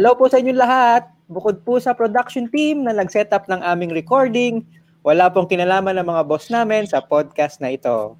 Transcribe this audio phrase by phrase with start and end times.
[0.00, 1.12] Hello po sa inyo lahat.
[1.28, 4.64] Bukod po sa production team na nag-set up ng aming recording,
[5.04, 8.16] wala pong kinalaman ng mga boss namin sa podcast na ito.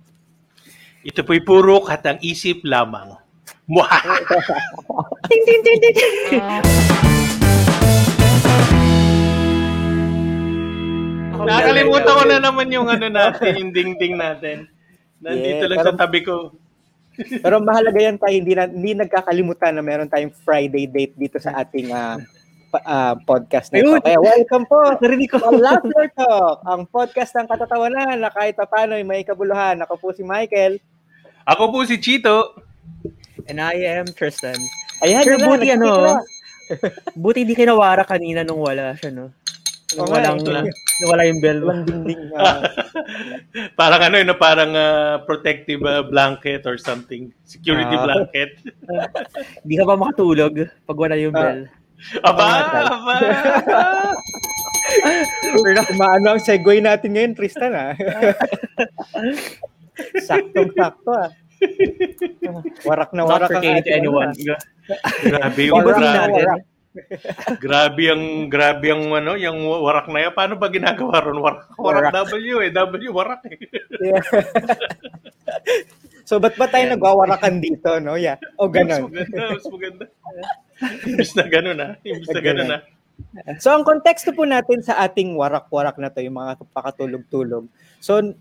[1.09, 3.17] Ito po'y puro katang isip lamang.
[3.65, 3.89] Mwah!
[5.33, 5.97] Ting, ting, ting, ting.
[11.49, 14.69] Nakalimutan ko na naman yung ano natin, yung ding-ding natin.
[15.25, 16.60] Nandito Yeah, lang pero- sa tabi ko.
[17.45, 21.61] Pero mahalaga yan tayo, hindi, na, hindi nagkakalimutan na meron tayong Friday date dito sa
[21.61, 21.93] ating
[22.71, 23.99] pa- ah, podcast na ito.
[23.99, 25.43] Kaya welcome po Narinig ko.
[25.43, 29.83] sa Laughter Talk, ang podcast ng katatawanan na kahit pa paano ay may kabuluhan.
[29.83, 30.79] Ako po si Michael.
[31.45, 32.55] Ako po si Chito.
[33.51, 34.57] And I am Tristan.
[35.03, 36.21] Ayan, Sir, buti ano,
[37.25, 39.35] buti di kinawara kanina nung wala siya, no?
[39.91, 40.07] Ito
[40.47, 40.67] lang.
[41.01, 41.59] nung wala yung bell.
[41.61, 42.21] Walang dingding.
[42.35, 42.61] ah.
[43.81, 47.33] Parang ano yun, parang ah, protective ah, blanket or something.
[47.43, 48.05] Security Ah.
[48.05, 48.51] blanket.
[49.67, 51.43] Di ka pa makatulog pag wala yung Ah.
[51.43, 51.61] bell.
[52.23, 53.15] Aba, Oo nga, aba.
[55.93, 57.93] Umaano ang segue natin ngayon, Tristan, ah.
[60.17, 61.29] Saktong-sakto, ah.
[62.83, 64.33] Warak na Not warak ang pertaining to anyone.
[65.21, 66.61] grabe yung Warak na warak.
[67.65, 70.33] grabe yung grabe yung ano, yung warak na yan.
[70.35, 71.39] Paano ba ginagawa ron?
[71.39, 72.71] Warak, warak W eh.
[72.75, 73.59] W warak eh.
[74.01, 74.23] Yeah.
[76.29, 78.19] so, ba't ba tayo nagwawarakan dito, no?
[78.19, 78.43] Yeah.
[78.59, 79.07] O, Mas ganon.
[79.07, 80.05] maganda, mas maganda.
[81.07, 81.93] Imbis na ganun ah.
[82.03, 82.83] Imbis na ganun ah.
[83.61, 87.69] So, ang konteksto po natin sa ating warak-warak na to, yung mga pakatulog-tulog.
[88.01, 88.35] So,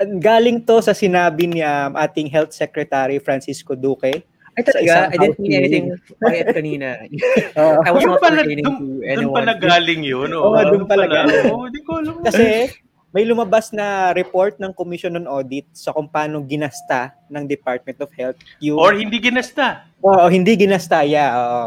[0.00, 4.24] galing to sa sinabi ni um, ating Health Secretary Francisco Duque.
[4.58, 5.86] Ay talaga, I didn't mean anything
[6.18, 6.98] quiet kanina.
[7.60, 7.80] Oo.
[7.86, 9.36] I was not pala, pertaining dun, to anyone.
[9.36, 10.30] pala galing yun.
[10.34, 11.46] Oo, dun pala galing.
[11.54, 12.18] Oo, di ko alam.
[12.26, 12.74] Kasi
[13.10, 18.10] may lumabas na report ng Commission on Audit sa kung paano ginasta ng Department of
[18.14, 19.86] Health yung Or hindi ginasta.
[20.02, 21.64] Oo, hindi ginasta, yeah, oo.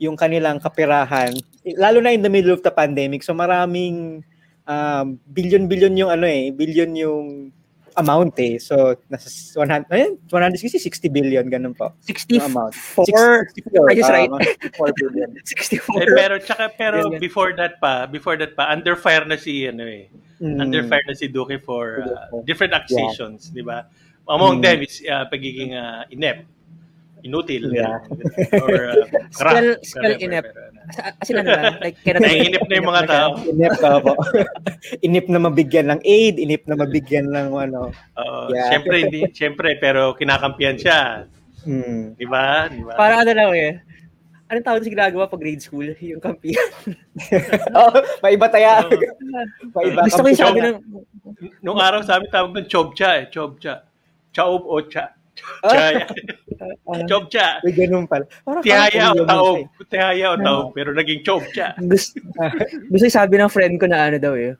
[0.00, 1.36] Yung kanilang kapirahan,
[1.76, 3.24] lalo na in the middle of the pandemic.
[3.24, 4.24] So maraming
[4.68, 7.52] um, billion-billion yung ano eh, billion yung
[7.96, 8.60] amount eh.
[8.60, 11.92] So nasa 100, ayun, 160, 60 billion, ganun po.
[12.04, 12.74] 64, Yung amount.
[12.74, 14.30] 64, I just right.
[14.30, 15.28] 4 billion.
[15.44, 16.02] 64.
[16.02, 17.20] Eh, pero tsaka pero Ganyan.
[17.20, 20.08] before that pa, before that pa, under fire na si ano eh.
[20.40, 20.60] Mm.
[20.60, 23.88] Under fire na si Duque for uh, different accusations, di ba?
[23.88, 24.36] Mm.
[24.36, 26.44] Among them is uh, pagiging uh, inept,
[27.24, 28.02] inutil, Yeah.
[28.04, 28.20] ganun.
[28.64, 30.52] or uh, inept.
[30.52, 30.80] pero, ano.
[31.20, 32.22] As in, ano lang, like, cannot...
[32.22, 33.30] Naiinip na yung mga tao.
[33.42, 34.12] Inip ka po.
[35.06, 37.90] inip na mabigyan ng aid, inip na mabigyan ng ano.
[38.20, 38.70] Oo, Yeah.
[38.70, 41.26] Siyempre, hindi, siyempre, pero kinakampiyan siya.
[41.66, 42.14] Mm.
[42.14, 42.70] Di ba?
[42.70, 42.94] Di ba?
[42.94, 43.72] Para ano lang eh.
[44.46, 45.90] Anong tawag sa ginagawa pag grade school?
[46.14, 46.70] Yung kampiyan.
[47.74, 47.90] oh,
[48.22, 48.86] maiba taya.
[49.74, 50.78] Maiba Gusto ko yung sabi ng...
[51.66, 53.26] Nung araw sa amin tawag ng chobcha eh.
[53.26, 53.90] Chobcha.
[54.30, 55.15] Chaob o cha.
[55.64, 55.70] Ah.
[55.70, 57.04] Cha.
[57.08, 57.46] chobcha.
[57.62, 58.24] May ganun pala.
[58.44, 59.56] Parang Tihaya o taob.
[59.62, 60.66] yun Tihaya o taob.
[60.72, 61.76] Pero naging chobcha.
[61.90, 62.18] Gusto,
[62.88, 64.56] gusto yung sabi ng friend ko na ano daw eh.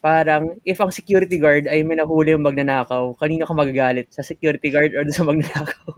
[0.00, 4.08] Parang, if ang security guard ay may nahuli yung magnanakaw, kanino ka magagalit?
[4.08, 5.92] Sa security guard or sa magnanakaw?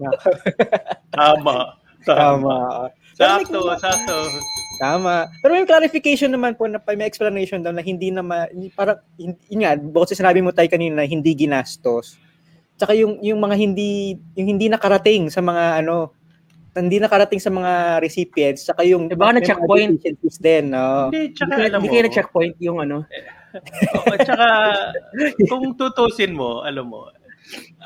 [1.14, 1.78] Tama.
[2.02, 2.06] eh.
[2.10, 2.90] Tama.
[3.14, 4.16] Sakto, sakto.
[4.82, 5.30] Tama.
[5.38, 9.62] Pero may clarification naman po, na, may explanation daw na hindi naman, parang, hindi, yun
[9.62, 12.18] nga, bukod sa sinabi mo tayo kanina, hindi ginastos.
[12.82, 16.10] Tsaka yung, yung mga hindi, yung hindi nakarating sa mga ano,
[16.74, 20.02] hindi nakarating sa mga recipients, tsaka yung mga na-checkpoint.
[20.02, 21.06] deficiencies din, no?
[21.14, 21.92] Hindi, tsaka Hindi, alam hindi mo.
[21.94, 22.96] kayo na-checkpoint yung ano.
[24.02, 24.46] Oo, tsaka,
[25.46, 27.06] kung tutusin mo, alam mo,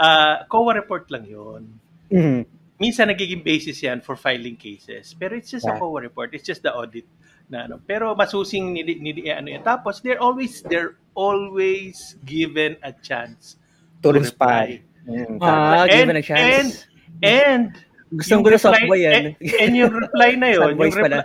[0.01, 1.69] ah COA report lang yun.
[2.09, 2.49] Mhm.
[2.77, 5.13] minsan nagiging basis yan for filing cases.
[5.13, 5.81] Pero it's just a Yeah.
[5.81, 6.33] COA report.
[6.33, 7.05] It's just the audit
[7.49, 7.81] na ano.
[7.85, 9.61] Pero masusing ni, ni, ni ano yan.
[9.61, 13.57] Tapos they're always they're always given a chance
[14.01, 14.83] To to respond.
[15.05, 16.85] Mm, Ah, And- given a chance.
[17.19, 17.73] And
[18.09, 19.15] Gusto yung ko na reply- softboy yan.
[19.15, 19.27] And,
[19.57, 21.21] and yung reply na yun, yung reply,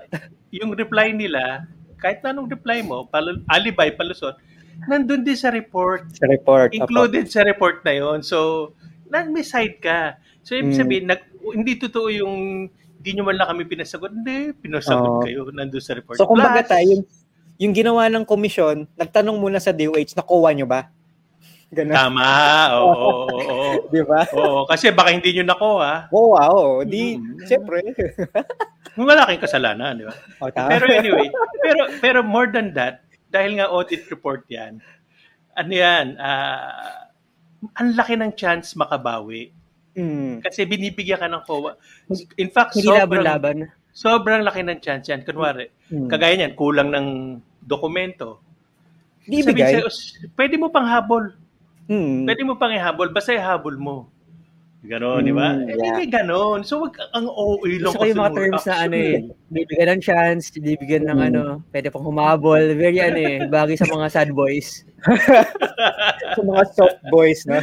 [0.52, 1.44] yung reply nila,
[1.98, 4.34] kahit na anong reply mo, pal- alibay, palusot,
[4.84, 6.10] nandun din sa report.
[6.12, 6.74] sa report.
[6.74, 8.72] included sa report na yon So,
[9.08, 10.18] na may side ka.
[10.42, 10.80] So, ibig Mm.
[10.80, 11.22] sabihin, nag,
[11.54, 12.34] hindi totoo yung
[12.98, 14.10] hindi nyo man lang kami pinasagot.
[14.12, 15.22] Hindi, pinasagot Oo.
[15.22, 15.50] kayo.
[15.50, 16.18] Nandun sa report.
[16.18, 17.04] So, kumbaga tayo, yung,
[17.58, 20.90] yung ginawa ng komisyon, nagtanong muna sa DOH, nakuha nyo ba?
[21.72, 21.96] Ganun.
[21.96, 22.28] Tama.
[22.76, 23.70] Oo, oo, oo, oo.
[23.96, 24.28] Di ba?
[24.36, 26.12] Oo, kasi baka hindi nyo nakuha.
[26.12, 26.84] Oo, wow.
[26.84, 27.48] Di, Mm.
[27.48, 27.80] siyempre.
[29.00, 30.12] Wala kayong kasalanan, di ba?
[30.44, 30.68] O, tama.
[30.68, 31.32] Pero anyway,
[31.64, 34.84] pero pero more than that, dahil nga audit report yan,
[35.56, 37.08] ano yan, ah,
[37.80, 39.56] ang laki ng chance makabawi.
[39.96, 40.44] Mm.
[40.44, 41.80] Kasi binibigyan ka ng COA.
[42.36, 43.58] In fact, Hindi sobrang, laban-laban.
[43.96, 45.24] sobrang laki ng chance yan.
[45.24, 46.12] Kunwari, Mm.
[46.12, 47.08] kagaya niyan, kulang ng
[47.64, 48.44] dokumento.
[49.24, 49.88] Di Sabihin sa'yo,
[50.36, 51.32] pwede mo pang habol.
[51.88, 52.26] Mm.
[52.26, 53.96] Pwede mo pang ihabol, basta ihabol mo.
[54.82, 55.54] Ganon, di ba?
[55.54, 55.94] Mm, Eh, yeah.
[55.94, 56.66] may ganon.
[56.66, 59.14] So, wag ang OA lang Gusto ko yung mga terms na ano eh,
[59.54, 61.28] bibigyan ng chance, bibigyan ng Mm.
[61.30, 64.82] ano, pwede pang humabol, very ano eh, bagay sa mga sad boys.
[66.38, 67.58] Sa mga soft boys, no?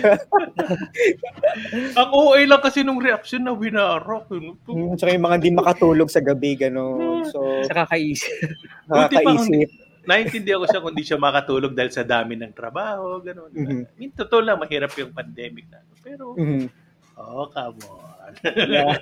[2.00, 4.26] Ang OA lang kasi nung reaction na winarok.
[4.28, 4.58] Yun.
[4.66, 7.30] Mm, Tsaka yung mga hindi makatulog sa gabi, gano'n.
[7.30, 8.30] So, Sa kakaisip.
[8.90, 9.70] Nakakaisip.
[10.08, 13.52] Naintindihan ko siya kung di siya makatulog dahil sa dami ng trabaho, gano'n.
[13.52, 13.80] Mhm.
[13.84, 15.84] I mean, totoo lang, mahirap yung pandemic na.
[16.00, 16.64] Pero, Mhm.
[17.14, 18.32] oh, come on.
[18.42, 18.92] Yeah.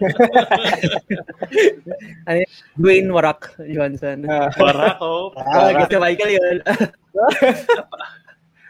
[2.77, 4.27] Dwayne Warak Johnson.
[4.27, 5.33] Ah, Barako.
[5.37, 6.57] Ah, gusto Michael yun.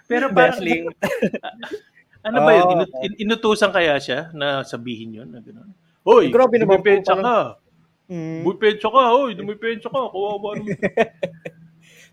[0.07, 0.61] Pero parang,
[2.27, 2.63] ano ba yun?
[2.63, 5.29] Oh, Inu- in- inutusan kaya siya na sabihin yun?
[5.29, 5.69] Na gano'n?
[6.05, 7.39] Hoy, Grabe naman po, dumipensya ka.
[8.07, 8.39] mm.
[8.45, 10.01] Dumipensya ka, hoy, dumipensya ka.
[10.07, 10.79] Kawawa naman.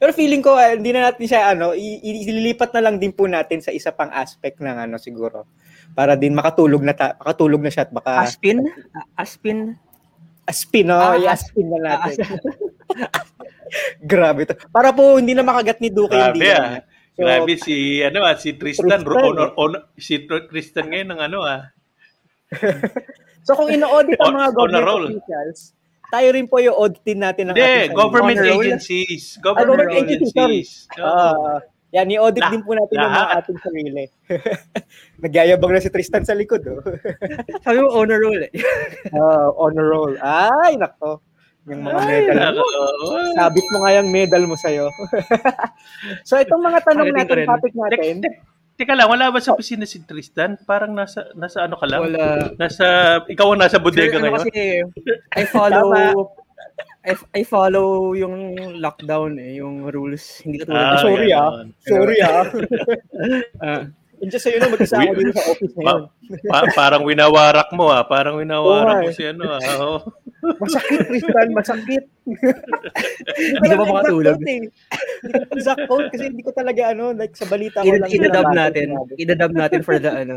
[0.04, 3.64] Pero feeling ko, ah, hindi na natin siya, ano, ililipat na lang din po natin
[3.64, 5.48] sa isa pang aspect ng ano siguro.
[5.96, 8.68] Para din makatulog na, ta- makatulog na siya at baka Aspin?
[8.92, 9.80] Ah, Aspin?
[10.44, 11.00] aspin, no?
[11.00, 12.20] Ah, I-aspin na natin.
[12.20, 13.24] Ah,
[14.12, 14.60] Grabe to.
[14.76, 16.80] Para po hindi na makagat ni yung Grabe dila ah.
[17.16, 21.22] So, Grabe si ano ah, si Tristan, Tristan, honor, honor, si Tr- Tristan ngayon ng
[21.32, 21.72] ano ah.
[23.48, 25.72] so kung ino-audit ang On- mga on government officials,
[26.14, 29.24] tayo rin po yung auditin natin ng Hindi, ating government agencies.
[29.34, 30.70] Ah, Government government agencies, agencies.
[31.02, 31.58] Ah,
[31.90, 33.38] yan, i-audit din po natin yung mga lahat.
[33.42, 34.04] ating sarili.
[35.22, 36.82] Nagyayabang na si Tristan sa likod, oh.
[37.66, 38.54] Sabi mo, honor roll eh.
[39.18, 40.14] Ah, honor roll.
[40.22, 41.22] Ay, nako.
[41.70, 42.38] Yung mga Ay, medal.
[42.54, 42.66] nako.
[43.38, 44.90] Sabit mo nga yung medal mo sa'yo.
[46.26, 48.42] so, itong mga tanong natin, topic natin, tek-
[48.74, 50.58] Teka lang, wala ba sa opisina si Tristan?
[50.60, 52.10] Parang nasa nasa ano ka lang?
[52.10, 52.50] Wala.
[52.58, 52.86] Nasa
[53.26, 54.38] ikaw ang nasa bodega Ano ngayon.
[54.42, 54.82] kasi,
[55.32, 55.90] I follow.
[57.04, 60.42] I, I follow yung lockdown eh, yung rules.
[60.42, 61.50] Hindi ka tulad Ah, sorry ah.
[61.86, 62.44] sorry ah.
[63.62, 63.82] Ah,
[64.18, 66.02] Hindi sa'yo na mag-isa ako dito sa office ngayon.
[66.48, 69.14] Pa- parang winawarak mo ah, parang winawarak mo eh.
[69.14, 69.62] si ano ah.
[69.78, 70.00] Oh.
[70.44, 72.04] Masakit, Tristan, masakit.
[73.56, 74.38] Hindi ka pa makatulog.
[74.40, 78.12] Hindi ko exact quote kasi hindi ko talaga ano, like sa balita ko lang.
[78.12, 78.88] Binabasa natin.
[79.16, 80.36] Idadub natin for the ano,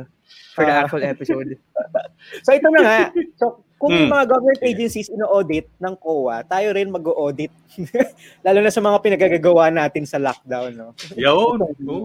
[0.55, 0.82] for the Ah.
[0.87, 1.50] actual episode.
[2.47, 2.99] So ito na nga.
[3.38, 3.44] So
[3.76, 4.14] kung yung Hmm.
[4.19, 7.52] mga government agencies ino-audit ng COA, tayo rin mag-audit.
[8.47, 10.91] Lalo na sa mga pinagagagawa natin sa lockdown, no?
[11.29, 11.55] Oh.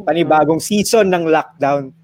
[0.03, 1.95] Panibagong season ng lockdown.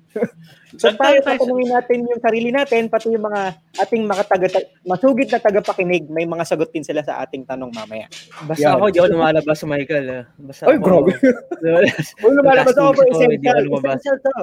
[0.82, 4.48] So tayo tatanungin natin yung sarili natin, pati yung mga ating makataga
[4.84, 8.10] masugid na tagapakinig, may mga sagot din sila sa ating tanong mamaya.
[8.46, 8.78] Basta Yan.
[8.78, 10.06] ako, di ako lumalabas sa Michael.
[10.12, 10.24] Ah.
[10.38, 11.12] Basta Ay, grabe.
[12.26, 13.60] Uy, lumalabas ako hindi essential.
[13.74, 14.36] Essential to.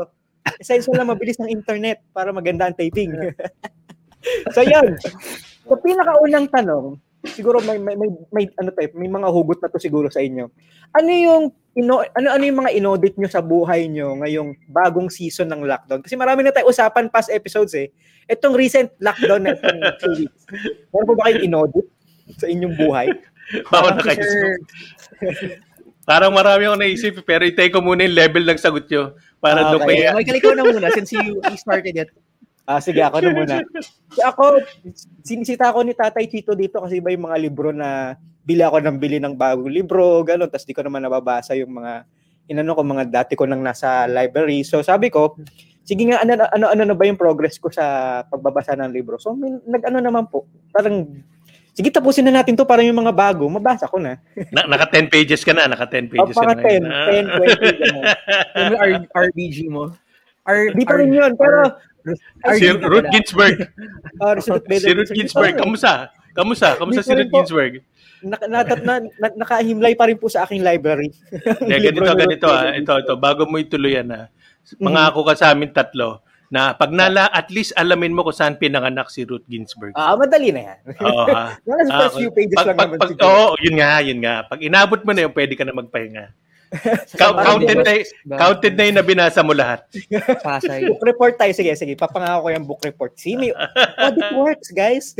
[0.60, 3.12] Essential na mabilis ng internet para maganda ang taping.
[4.54, 4.96] so yan.
[5.64, 7.00] So pinakaunang tanong,
[7.32, 10.44] siguro may may may, may ano tayo, may mga hugot na to siguro sa inyo.
[10.92, 11.44] Ano yung
[11.74, 16.00] ino, ano ano yung mga inaudit nyo sa buhay nyo ngayong bagong season ng lockdown?
[16.02, 17.90] Kasi marami na tayo usapan past episodes eh.
[18.30, 20.42] Itong recent lockdown na itong two weeks.
[20.94, 21.86] Meron po ba kayong inaudit
[22.38, 23.08] sa inyong buhay?
[23.70, 24.14] Bawal na
[26.04, 29.16] Parang marami akong naisip, pero itay ko muna yung level ng sagot nyo.
[29.40, 30.04] Para Ah, doon okay.
[30.04, 30.08] kaya.
[30.12, 32.12] Michael, ikaw na muna since you, started it.
[32.68, 33.56] Ah, sige, ako na muna.
[34.20, 34.60] Ako,
[35.24, 38.96] sinisita ako ni Tatay Chito dito kasi iba yung mga libro na bili ako ng
[39.00, 40.52] bili ng bagong libro, gano'n.
[40.52, 42.04] Tapos di ko naman nababasa yung mga,
[42.46, 44.60] inano ko, mga dati ko nang nasa library.
[44.62, 45.36] So sabi ko,
[45.80, 49.16] sige nga, ano, ano, ano na ba yung progress ko sa pagbabasa ng libro?
[49.16, 51.08] So may, nag-ano naman po, parang,
[51.74, 54.20] sige tapusin na natin to para yung mga bago, mabasa ko na.
[54.52, 56.62] Na, naka 10 pages ka na, naka 10 O, pages ka para na.
[56.62, 56.84] 10, ngayon.
[56.84, 57.08] Ah.
[57.08, 57.24] 10,
[57.64, 58.04] 20, gano'n.
[58.54, 59.84] Yung R- RBG mo.
[60.44, 62.20] R, Di pa rin yun, pero, R-
[62.60, 63.08] Si Ruth.
[63.08, 63.64] Ginsburg.
[64.20, 64.36] uh,
[64.76, 65.56] Si Ruth Ginsburg.
[65.56, 66.12] Kamusta?
[66.36, 66.76] Kamusta?
[66.76, 67.40] Kamusta si Ruth po.
[67.40, 67.80] Ginsburg?
[68.24, 71.12] Na, na, na, na, nakahimlay pa rin po sa aking library.
[71.68, 72.72] Kaya ganito, ganito ah.
[72.72, 73.14] Ito, ito.
[73.20, 74.26] Bago mo ituloy yan ah.
[74.80, 79.10] Mangako ka sa amin tatlo na pag nala, at least alamin mo kung saan pinanganak
[79.10, 79.90] si Ruth Ginsburg.
[79.98, 80.78] Ah, madali na yan.
[81.02, 81.58] Oo ha.
[81.66, 83.12] Nasa Ah, first few pages pag, lang pag, naman pag.
[83.26, 84.34] Oo, yun nga, yun nga.
[84.46, 86.30] Pag inabot mo na yun, pwede ka na magpahinga.
[87.18, 87.78] Parang counted,
[88.26, 89.86] na, counted na yun na binasa mo lahat.
[90.42, 90.90] Pasay.
[90.90, 91.50] Book report tayo.
[91.54, 91.94] Sige, sige.
[91.94, 93.14] Papangako ko yung book report.
[93.18, 93.54] See, may
[93.98, 95.14] audit works, guys.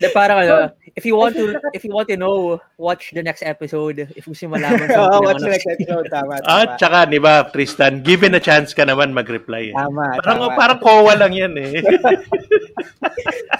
[0.00, 3.42] De, parang ano, if you want to if you want to know, watch the next
[3.42, 4.10] episode.
[4.16, 6.06] If gusto mo malaman sa oh, what's the next episode?
[6.10, 6.50] Tama, tama.
[6.50, 9.70] At saka, di ba, Tristan, given a chance ka naman mag-reply.
[9.70, 9.76] Eh.
[9.76, 10.56] Tama, Parang, tama.
[10.56, 11.80] parang kowa lang yan eh.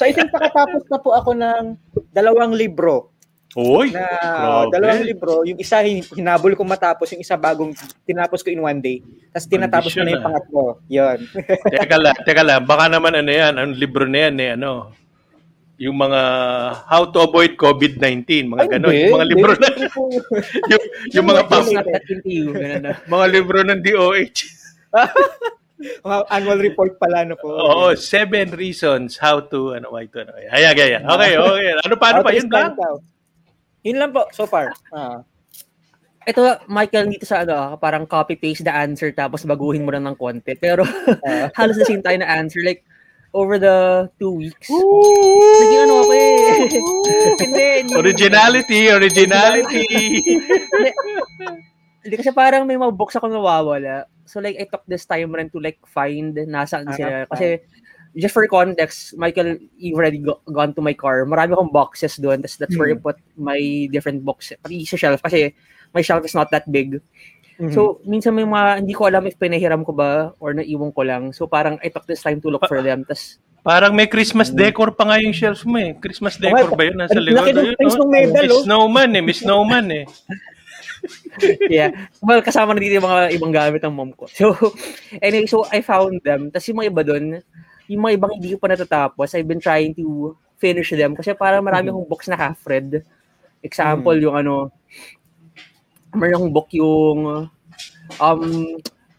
[0.00, 1.76] So, I think nakatapos na po ako ng
[2.16, 3.12] dalawang libro.
[3.52, 4.72] Uy, Na, grabe.
[4.72, 5.34] dalawang libro.
[5.44, 7.12] Yung isa, hin- hinabol ko matapos.
[7.12, 7.76] Yung isa, bagong
[8.08, 9.04] tinapos ko in one day.
[9.28, 10.26] Tapos tinatapos ko na yung ah.
[10.30, 10.64] pangatlo.
[10.88, 11.18] Yun.
[11.68, 12.62] teka lang, teka lang.
[12.64, 14.94] Baka naman ano yan, ang libro na yan eh, ano,
[15.80, 16.20] yung mga
[16.84, 19.68] how to avoid COVID-19, mga hindi, Yung mga libro na,
[20.76, 20.82] yung,
[21.16, 21.72] yung mga, pam-.
[21.72, 22.92] Ganun na.
[23.08, 24.38] mga libro ng DOH.
[25.80, 27.56] Mga annual report pala no po.
[27.56, 30.37] Oo, seven reasons how to, ano, why to, ano.
[30.52, 31.00] Ayan, ayan.
[31.08, 31.72] Okay, okay.
[31.88, 32.37] Ano pa, ano How pa?
[32.37, 32.70] Yun lang.
[33.80, 34.76] Yun lang po, so far.
[34.92, 35.25] Ah.
[36.28, 40.20] Ito, Michael, dito sa ano, ah, parang copy-paste the answer tapos baguhin mo lang ng
[40.20, 40.52] konti.
[40.52, 40.84] Pero
[41.25, 41.49] Ah.
[41.56, 42.60] halos the same tayo na answer.
[42.60, 42.84] Like,
[43.32, 46.37] over the two weeks, naging ano ako eh.
[47.46, 47.68] Hindi.
[47.94, 49.87] Originality, originality.
[52.00, 52.16] Hindi.
[52.16, 54.08] Kasi parang may mga books ako nawawala.
[54.25, 57.16] So like, I took this time rin to like find nasaan Ah, sila.
[57.28, 57.60] Kasi
[58.16, 61.22] just for context, Michael, you've already go- gone to my car.
[61.26, 62.40] Marami akong boxes doon.
[62.40, 63.04] That's, that's where I Hmm.
[63.04, 63.60] put my
[63.92, 64.50] different books.
[64.62, 65.22] Pati sa shelf.
[65.22, 65.52] Kasi
[65.92, 66.99] my shelf is not that big.
[67.60, 67.76] Mhm.
[67.76, 71.36] So, minsan may mga, hindi ko alam if pinahiram ko ba or naiwan ko lang.
[71.36, 73.04] So, parang I took this time to look for them.
[73.04, 75.92] Tapos, Parang may Christmas decor pa nga yung shelf mo eh.
[76.00, 76.96] Christmas decor ba yun?
[76.96, 77.52] Nasa likod.
[77.52, 77.98] laki ng oh.
[78.00, 78.64] ng medal, May oh.
[78.64, 79.20] snowman eh.
[79.20, 80.04] May snowman eh.
[81.68, 81.92] yeah.
[82.24, 84.24] Well, kasama na dito yung mga ibang gamit ng mom ko.
[84.32, 84.56] So,
[85.24, 86.48] anyway, so I found them.
[86.48, 87.24] Tapos yung mga iba doon,
[87.84, 91.64] yung mga ibang hindi ko pa natatapos, I've been trying to finish them kasi parang
[91.64, 93.04] marami akong books na half-read.
[93.60, 94.72] Example, yung ano,
[96.12, 97.18] meron akong book yung
[98.16, 98.42] um,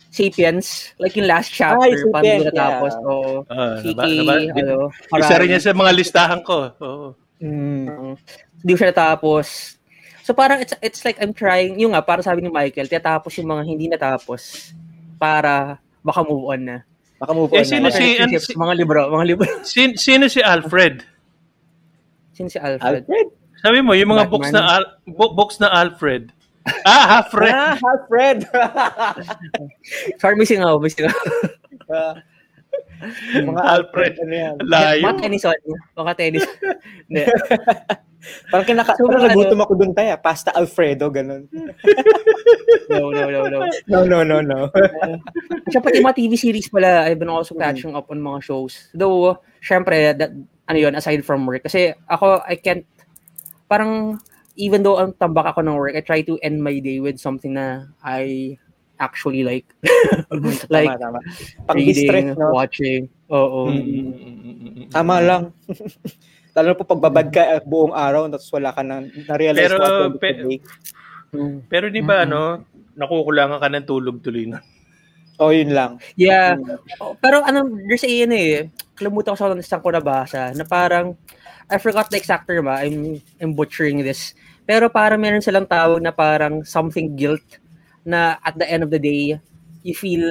[0.07, 2.91] Sapiens, like yung last chapter, Ay, Sapiens, natapos.
[2.93, 3.48] yeah.
[3.48, 6.57] Ah, Kiki, naba- naba- ano, Isa rin yan sa mga listahan ko.
[6.77, 7.07] Oo.
[7.39, 7.88] Mm.
[7.88, 8.15] Mm.
[8.60, 9.79] Hindi ko siya natapos.
[10.21, 13.50] So parang it's it's like I'm trying, yung nga, para sabi ni Michael, tinatapos yung
[13.50, 14.75] mga hindi natapos
[15.17, 16.77] para baka move on na.
[17.17, 17.89] Baka move Eh, on sino na.
[17.89, 19.48] si- Relationships, si- mga libro, mga libro.
[19.63, 21.01] Sin, sino si Alfred?
[22.31, 23.07] Sino si Alfred?
[23.07, 23.27] Alfred?
[23.57, 24.33] Sabi mo, yung mga Batman.
[24.33, 26.36] books na Al, bo- books na Alfred.
[26.86, 27.53] Ah, Alfred.
[27.53, 28.38] Ah, Alfred!
[30.22, 31.20] Sorry, missing ako, missing ako.
[31.89, 32.15] Ah.
[33.34, 34.13] mga Alfred.
[34.22, 34.56] Ano yan.
[34.62, 35.03] Layo.
[35.10, 35.58] Mga tennis on.
[35.98, 36.46] Mga tennis.
[37.10, 37.24] Hindi.
[38.53, 40.13] Parang kinaka, So, parang ano- nagutom ako dun tayo.
[40.22, 41.50] Pasta Alfredo, ganun.
[42.91, 43.60] No, no, no, no.
[43.88, 44.68] No, no, no, no.
[45.72, 48.91] Siya pati mga TV series pala, I've been also catching up on mga shows.
[48.91, 50.36] Though, syempre, that,
[50.68, 51.63] ano yun, aside from work.
[51.63, 52.84] Kasi ako, I can't,
[53.72, 54.20] parang,
[54.55, 57.55] even though ang tambak ako ng work, I try to end my day with something
[57.55, 58.55] na I
[59.01, 59.65] actually like.
[60.70, 61.20] like, tama, tama.
[61.65, 62.53] Pang-distress, reading, no?
[62.53, 63.01] watching.
[63.34, 63.72] Oo.
[63.72, 64.91] Mm.
[64.93, 65.43] Tama lang.
[66.55, 70.20] Lalo na po pagbabad ka eh, buong araw tapos wala ka na na-realize Pero, at
[70.20, 70.58] pe- the day.
[71.31, 71.58] Mm.
[71.72, 72.67] Pero di ba, ano,
[73.00, 74.60] nakukulangan ka ng tulog tuloy na.
[75.41, 75.98] Oh, yun lang.
[76.20, 76.60] Yeah.
[77.01, 81.17] Oh, Pero ano, there's a ano eh, kalimutan ko sa isang ko nabasa na parang,
[81.72, 84.36] I forgot the exact term ah, I'm, I'm butchering this.
[84.68, 87.44] Pero parang meron silang tawag na parang something guilt
[88.06, 89.40] na at the end of the day,
[89.82, 90.30] you feel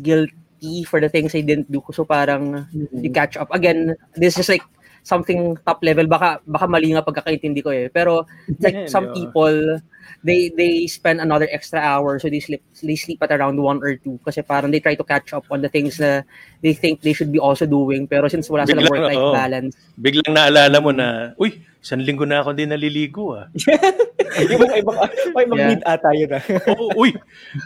[0.00, 1.84] guilty for the things I didn't do.
[1.92, 3.52] So parang you catch up.
[3.52, 4.64] Again, this is like
[5.02, 6.06] something top level.
[6.06, 7.88] Baka, baka mali nga pagkakaintindi ko eh.
[7.92, 8.26] Pero
[8.64, 9.14] like some oh.
[9.14, 9.80] people,
[10.24, 13.96] they they spend another extra hour so they sleep they sleep at around one or
[13.96, 16.20] two kasi parang they try to catch up on the things na
[16.60, 19.32] they think they should be also doing pero since wala silang Biglang, work-life oo.
[19.32, 23.48] balance Biglang naalala mo na, uy, isang linggo na ako din naliligo ah.
[24.44, 24.96] ibang, ibang,
[25.32, 25.48] may Yeah.
[25.48, 26.42] mag-need ata yun ah.
[26.76, 27.10] Oo, uy,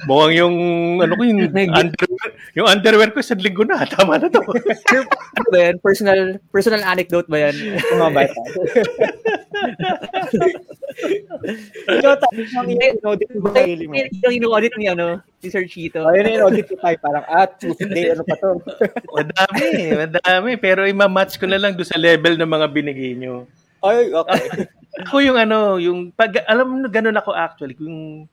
[0.06, 0.56] mukhang yung,
[1.02, 1.42] ano ko, yung
[1.82, 4.38] underwear, yung underwear ko isang linggo na, tama na to.
[4.38, 8.38] ano ba yan personal personal anecdote ba yan Yung mga bata.
[11.90, 13.92] Ikaw tayo, ang in-audit mo sarili mo.
[13.98, 18.14] yung ino-audit ni ano ni Sir Chito Ayun yung in-audit ko tayo, parang, ah, Tuesday,
[18.14, 18.62] ano pa to?
[19.10, 19.66] Madami,
[19.98, 20.50] madami.
[20.56, 23.44] Pero ima-match ko na lang doon sa level ng mga binigay nyo.
[23.84, 24.48] Ay, okay.
[25.04, 28.24] Ako yung ano, yung pag alam mo ganun ako actually, kung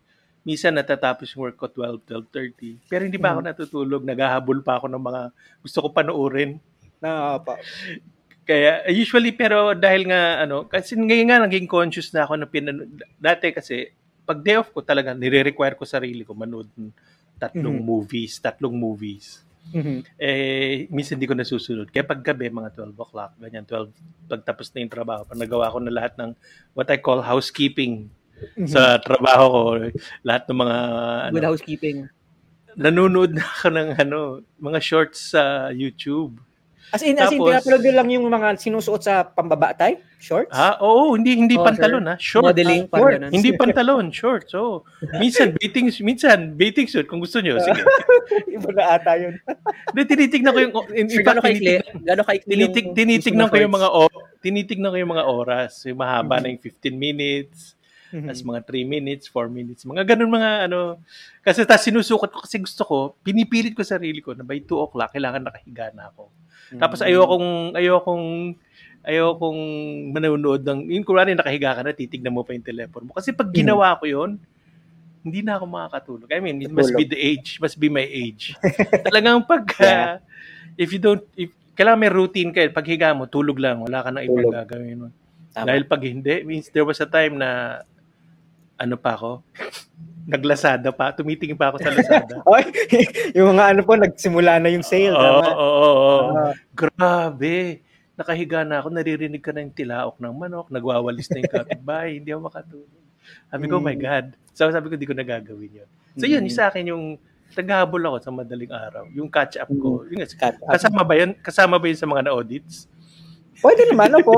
[0.45, 2.77] minsan natatapos yung work ko 12, 12:30.
[2.85, 5.21] Pero hindi pa ako natutulog, naghahabol pa ako ng mga
[5.65, 6.61] gusto ko panoorin.
[7.01, 7.57] Na, pa.
[8.45, 12.89] Kaya usually pero dahil nga ano, kasi ngayon nga naging conscious na ako na pinan
[13.17, 13.89] dati kasi
[14.25, 16.93] pag day off ko talaga nire-require ko sarili ko manood ng
[17.41, 17.85] tatlong Mhm.
[17.85, 19.41] movies, tatlong movies.
[20.17, 21.87] Eh, minsan hindi ko nasusunod.
[21.93, 23.93] Kaya pag gabi, mga 12 o'clock, ganyan, 12,
[24.27, 26.31] pagtapos na yung trabaho, pag nagawa ko na lahat ng
[26.73, 28.09] what I call housekeeping
[28.65, 29.61] sa trabaho ko,
[30.25, 30.77] lahat ng mga,
[31.29, 32.09] ano, good housekeeping
[32.75, 34.19] nanonood na ako ng, ano,
[34.59, 36.39] mga shorts sa YouTube.
[36.91, 40.03] As in, as in, Tapos- pinapanood lang yung mga sinusuot sa pambaba type?
[40.21, 40.51] Shorts?
[40.53, 40.77] Ha?
[40.83, 42.15] Oo, hindi, hindi Oh, pantalon, ha?
[42.19, 42.51] Short.
[42.51, 43.13] modeling ah, short.
[43.31, 44.51] Hindi pantalon, shorts.
[44.53, 44.85] So,
[45.17, 47.57] minsan bathing minsan bathing suit kung gusto niyo.
[47.63, 47.81] Sige.
[48.59, 49.39] Iba na ata yun.
[49.95, 52.95] Hindi tinitignan ko yung in, in Sir, fact, gano'n kaikli tinitignan, gano'n kaikli tinitig, yung
[52.95, 54.01] tinitignan ko yung mga o,
[54.43, 55.71] tinitignan ko yung mga oras.
[55.89, 57.73] Yung mahaba na yung 15 minutes,
[58.11, 58.27] Mhm.
[58.27, 60.99] tas mga 3 minutes, 4 minutes, mga ganun mga ano.
[61.41, 65.15] Kasi tas sinusukat ko kasi gusto ko, pinipilit ko sarili ko na by 2 o'clock
[65.15, 66.27] kailangan nakahiga na ako.
[66.79, 68.55] Tapos ayokong ayokong
[69.01, 69.61] ayokong
[70.13, 73.13] manonood ng yung kunwari nakahiga ka na titignan mo pa yung telepono mo.
[73.17, 74.37] Kasi pag ginawa ko 'yon,
[75.21, 76.29] hindi na ako makakatulog.
[76.33, 78.57] I mean, it must be the age, must be my age.
[79.05, 80.17] Talagang pag, yeah.
[80.77, 82.73] if you don't, if, kailangan may routine kayo.
[82.73, 83.85] Pag higa mo, tulog lang.
[83.85, 85.07] Wala ka na ibang gagawin mo.
[85.53, 87.81] Dahil pag hindi, means there was a time na,
[88.81, 89.45] ano pa ako,
[90.25, 91.13] naglasada pa.
[91.13, 92.35] Tumitingin pa ako sa Lazada.
[93.37, 95.13] Yung mga ano po, nagsimula na yung sale.
[95.13, 96.15] Oo, oo, oo.
[96.33, 97.85] Uh, Grabe.
[98.17, 102.29] Nakahiga na ako, naririnig ka na yung tilaok ng manok, nagwawalis na yung kapitbahay, hindi
[102.29, 103.01] ako makatulog.
[103.49, 103.81] Sabi ko, mm.
[103.81, 104.25] oh my God.
[104.53, 105.89] So sabi ko, hindi ko nagagawin yun.
[106.19, 106.53] So yun, mm.
[106.53, 107.17] sa akin yung
[107.55, 109.09] naghahabol ako sa madaling araw.
[109.15, 110.05] Yung catch up ko.
[110.05, 110.11] Mm.
[110.11, 110.69] Yung, catch up.
[110.69, 111.31] Kasama ba yun?
[111.39, 112.85] Kasama ba yun sa mga na-audits?
[113.57, 114.37] Pwede naman, po.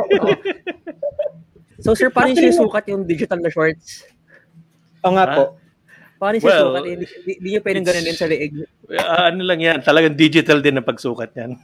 [1.84, 4.12] so sir, paano siya sukat yung digital na shorts?
[5.04, 5.44] O nga po.
[6.24, 6.84] Paano siya well, sukat?
[6.88, 7.06] Hindi,
[7.36, 8.54] hindi nyo pwedeng ganun din sa liig.
[8.88, 11.60] Uh, ano lang yan, talagang digital din ang pagsukat yan.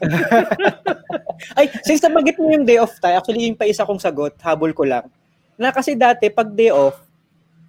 [1.58, 4.75] Ay, since nabanggit mo yung day off tayo, actually yung pa isa kong sagot, habol
[4.75, 5.08] ko lang.
[5.55, 7.00] Na kasi dati, pag day off,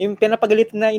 [0.00, 0.90] yung pinapagalit na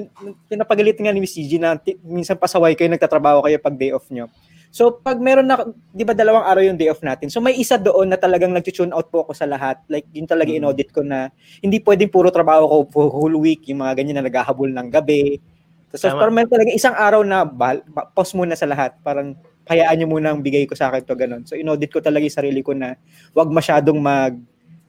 [0.46, 4.06] pinapagalit nga ni Miss Gigi na t- minsan pasaway kayo nagtatrabaho kayo pag day off
[4.14, 4.30] nyo.
[4.72, 7.28] So pag meron na 'di ba dalawang araw yung day off natin.
[7.28, 9.84] So may isa doon na talagang nag-tune out po ako sa lahat.
[9.92, 10.64] Like yun talaga mm-hmm.
[10.64, 11.28] inaudit ko na
[11.60, 15.44] hindi pwedeng puro trabaho ko for whole week, yung mga ganyan na naghahabol ng gabi.
[15.92, 16.24] So Tama.
[16.24, 17.84] parang talaga isang araw na bal,
[18.16, 18.96] pause muna sa lahat.
[19.04, 19.36] Parang
[19.68, 21.44] hayaan niyo muna ang bigay ko sa akin to ganun.
[21.44, 22.96] So inaudit ko talaga yung sarili ko na
[23.36, 24.40] wag masyadong mag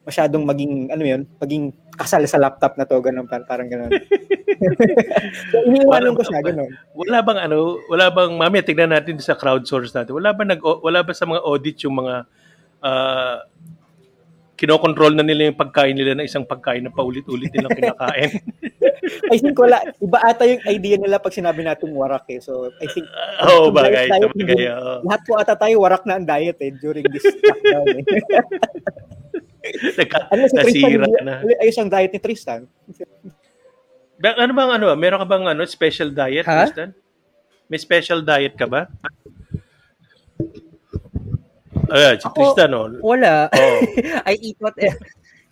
[0.07, 3.91] masyadong maging ano yun, maging kasal sa laptop na to, ganun parang, parang ganun.
[5.53, 5.57] so,
[6.17, 6.71] ko siya, ganun.
[6.97, 10.17] Wala bang ano, wala bang, mami, tignan natin sa crowdsource natin.
[10.17, 12.25] Wala ba nag wala ba sa mga audit yung mga
[12.81, 13.37] uh,
[14.57, 18.31] kinokontrol na nila yung pagkain nila ng isang pagkain na paulit-ulit nilang kinakain.
[19.33, 19.83] I think wala.
[19.99, 22.39] Iba ata yung idea nila pag sinabi natin warak eh.
[22.39, 23.03] So, I think...
[23.43, 24.07] Oo, oh, bagay.
[24.07, 25.03] Diet, bagay oh.
[25.03, 28.05] Lahat po ata tayo warak na ang diet eh during this lockdown eh.
[29.97, 30.99] Naka, ano si Tristan?
[31.23, 31.35] Na.
[31.59, 32.61] Ayos ang diet ni Tristan.
[34.23, 36.67] ano bang ano, meron ka bang ano special diet, ha?
[36.67, 36.91] Tristan?
[37.71, 38.91] May special diet ka ba?
[41.93, 42.91] Ayan, si Ako, Tristan, oh.
[42.99, 43.47] Wala.
[43.51, 43.79] Oh.
[44.29, 44.75] I eat what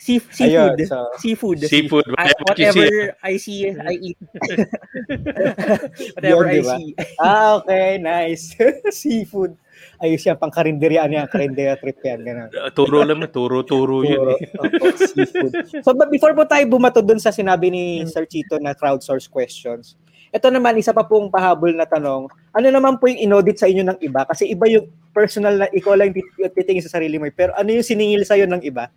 [0.01, 0.75] sea, seafood.
[0.75, 1.59] Ayun, so, seafood.
[1.63, 2.05] Seafood.
[2.17, 4.17] I, whatever I see, I eat.
[6.17, 6.75] whatever Yun, I diba?
[6.75, 6.89] see.
[7.21, 8.01] ah, okay.
[8.01, 8.57] Nice.
[8.91, 9.55] seafood
[10.01, 12.25] ayos yan, pang karinderya yan, karinderya trip yan.
[12.25, 12.49] Ganun.
[12.49, 14.33] Uh, turo lang, turo, turo, yun.
[14.33, 14.49] Eh.
[14.57, 15.53] Opo, seafood.
[15.85, 19.95] So, but before po tayo bumato dun sa sinabi ni Sir Chito na crowdsource questions,
[20.31, 23.83] ito naman, isa pa pong pahabol na tanong, ano naman po yung inaudit sa inyo
[23.83, 24.23] ng iba?
[24.25, 26.15] Kasi iba yung personal na ikaw lang
[26.55, 27.27] titingin sa sarili mo.
[27.27, 27.35] Eh.
[27.35, 28.87] Pero ano yung siningil sa'yo ng iba?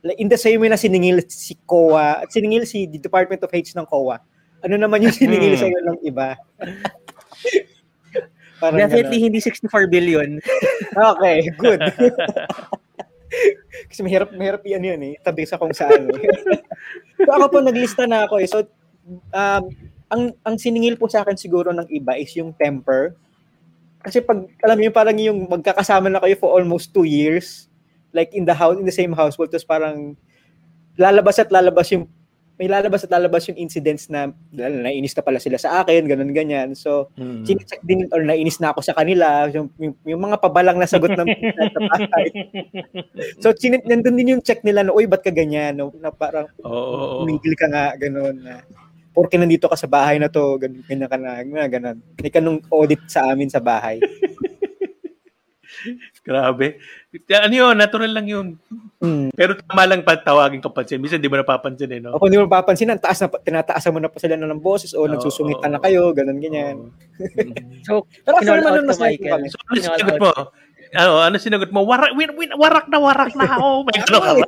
[0.00, 3.76] Like, in the same way na siningil si COA, at siningil si Department of H
[3.76, 4.16] ng COA,
[4.64, 5.62] ano naman yung siningil hmm.
[5.62, 6.40] sa'yo ng iba?
[8.58, 9.26] Parang Definitely ganun.
[9.30, 10.28] hindi 64 billion.
[11.14, 11.80] okay, good.
[13.88, 15.14] Kasi mahirap, mahirap yan yun eh.
[15.22, 16.10] Tabi sa kung saan.
[16.10, 16.22] Eh.
[17.24, 18.48] so ako po naglista na ako eh.
[18.50, 18.66] So
[19.32, 19.64] um,
[20.08, 23.14] ang ang siningil po sa akin siguro ng iba is yung temper.
[24.02, 27.68] Kasi pag alam niyo parang yung magkakasama na kayo for almost two years
[28.16, 30.16] like in the house in the same household tapos parang
[30.96, 32.08] lalabas at lalabas yung
[32.58, 36.74] may lalabas at lalabas yung incidents na nainis na pala sila sa akin, ganun ganyan.
[36.74, 37.46] So, mm.
[37.46, 41.14] chinecheck din or nainis na ako sa kanila, yung, yung, yung mga pabalang na sagot
[41.14, 41.28] ng
[41.78, 42.26] sa bahay.
[43.38, 45.78] so, chin- nandun din yung check nila na, uy, ba't ka ganyan?
[45.78, 45.94] No?
[46.02, 48.42] Na parang, oh, umigil ka nga, ganun.
[48.42, 48.66] Na,
[49.14, 51.38] porke nandito ka sa bahay na to, ganun, ganyan ka na,
[51.70, 52.02] ganun.
[52.18, 54.02] May kanong audit sa amin sa bahay.
[56.26, 56.78] Grabe.
[57.32, 58.46] Ano yun, natural lang yun.
[59.00, 59.32] Mm.
[59.32, 61.00] Pero tama lang patawagin ka pansin.
[61.00, 62.14] Minsan di mo napapansin eh, no?
[62.14, 64.62] O kung di mo napapansin, ang taas na, tinataasan mo na pa sila na ng
[64.62, 66.92] boses o oh, nagsusungitan oh, na kayo, ganun, ganyan.
[67.18, 67.30] Oh.
[67.86, 67.92] so,
[68.26, 68.98] pero ako naman nun mas.
[69.00, 70.32] So, ano sinagot mo?
[70.96, 71.80] Ano, ano sinagot mo?
[71.84, 73.68] Warak, win, win, warak na warak na ako.
[73.86, 74.44] May ano ka ba?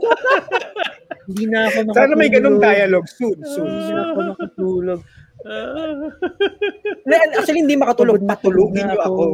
[1.31, 1.97] Hindi na ako makatulog.
[2.01, 3.69] Sana may ganung dialogue soon, soon.
[3.71, 5.01] Hindi na ako makatulog.
[7.39, 8.21] Actually, hindi makatulog.
[8.25, 9.25] Patulugin nyo ako.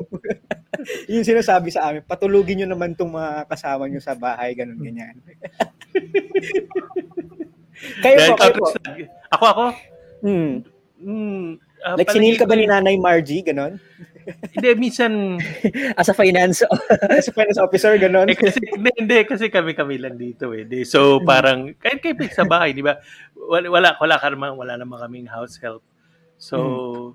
[1.13, 5.17] yung sinasabi sa amin, patulugin nyo naman itong mga kasama nyo sa bahay, ganun, ganyan.
[8.05, 8.67] kayo po, kayo po.
[9.35, 9.65] Ako, ako?
[10.23, 10.55] Hmm.
[11.03, 11.59] Hmm.
[11.87, 13.79] Uh, like, sinil ka ba ni Nanay Margie, ganun?
[14.57, 15.39] hindi, minsan...
[15.95, 16.67] As a finance...
[17.13, 18.33] as a finance officer, ganun?
[18.33, 20.67] Eh, kasi, hindi, hindi, kasi kami-kami lang dito eh.
[20.83, 22.99] So, parang, kahit kayo sa bahay, di ba?
[23.37, 24.17] Wala, wala, wala,
[24.57, 25.85] wala naman kaming house help.
[26.37, 27.09] So, hmm.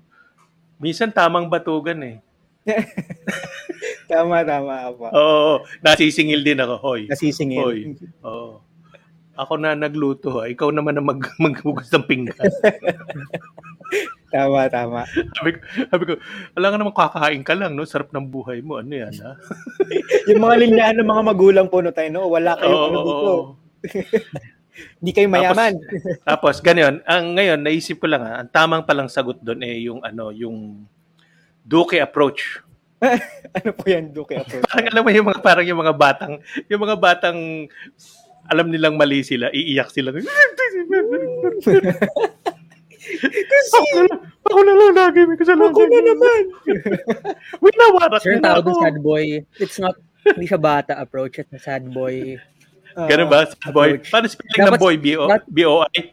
[0.82, 2.16] minsan tamang batugan eh.
[4.10, 5.06] tama, tama po.
[5.10, 6.74] Oo, nasisingil din ako.
[6.78, 7.10] Hoy.
[7.10, 7.62] Nasisingil.
[7.62, 7.78] Hoy.
[8.22, 8.62] Oo.
[9.32, 10.42] Ako na nagluto.
[10.42, 10.50] Ha?
[10.52, 12.36] Ikaw naman na mag maghugas ng pinggan.
[14.34, 15.08] tama, tama.
[15.08, 15.58] Sabi ko,
[15.88, 16.12] sabi ko,
[16.52, 17.88] wala nga naman kakain ka lang, no?
[17.88, 18.78] Sarap ng buhay mo.
[18.78, 19.32] Ano yan, ha?
[20.28, 22.28] yung mga linyahan ng mga magulang po no tayo, no?
[22.28, 23.32] Wala kayong oh, ano dito.
[24.72, 25.76] Hindi kayo mayaman.
[26.28, 30.00] Tapos, ganyan, ang ngayon, naisip ko lang, ha, ang tamang palang sagot doon eh yung
[30.00, 30.88] ano, yung
[31.62, 32.58] Duke approach.
[33.58, 34.64] ano po yan, Duke approach?
[34.66, 36.34] Parang alam mo yung mga parang yung mga batang,
[36.66, 37.68] yung mga batang
[38.50, 40.10] alam nilang mali sila, iiyak sila.
[40.10, 40.26] Kasi,
[43.76, 44.14] ako, na,
[44.46, 45.70] ako na lang lagi, may kasalanan.
[45.70, 46.42] Ako na naman.
[48.22, 48.70] Sir, na tawag ako.
[48.70, 49.24] ng sad boy.
[49.58, 51.38] It's not, hindi siya bata approach.
[51.38, 52.38] It's a sad boy.
[52.92, 53.46] Ah, Ganun ba?
[53.46, 53.98] Sad boy.
[54.04, 54.96] Paano spelling ng boy?
[54.96, 56.12] B-O- that- B-O-I?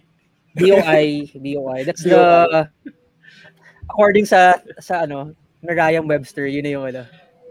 [0.55, 1.07] DOI.
[1.35, 1.79] DOI.
[1.83, 2.19] That's the,
[3.85, 7.03] according sa, sa ano, Merriam Webster, yun na yung ano,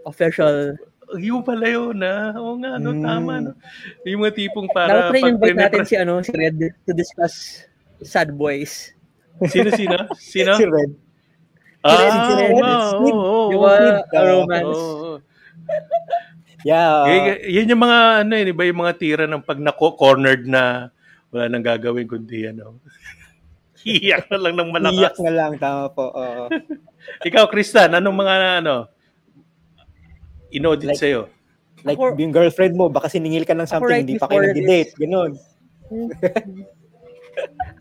[0.03, 0.75] official.
[1.15, 2.33] Yung pala yun, na.
[2.37, 3.01] Oo nga, no, Mm.
[3.01, 3.31] tama.
[3.41, 3.51] No?
[4.03, 5.09] Yung mga tipong para...
[5.09, 7.65] Dapat rin invite natin si, ano, si Red to discuss
[8.01, 8.93] sad boys.
[9.47, 9.95] Sino, sino?
[10.15, 10.53] Sino?
[10.53, 10.91] Si Red.
[11.81, 12.51] ah, si Red.
[12.99, 13.49] Yung oo.
[13.55, 14.81] mga Ah, romance.
[16.67, 17.07] Yeah.
[17.07, 20.91] Y- yan yung mga ano yun, iba yung mga tira ng pag na-cornered na
[21.31, 22.79] wala nang gagawin kundi ano.
[23.87, 25.17] Iyak na lang ng Iyak malakas.
[25.23, 26.11] na lang, tama po.
[26.11, 26.51] Oo.
[27.27, 28.75] Ikaw, Kristan, anong mga ano
[30.51, 31.29] inaudit Like- sa'yo?
[31.87, 34.51] Like, Ako- yung girlfriend mo, baka siningil ka ng something, right hindi pa kayo before
[34.51, 34.91] nag-date.
[34.99, 35.31] Ganon.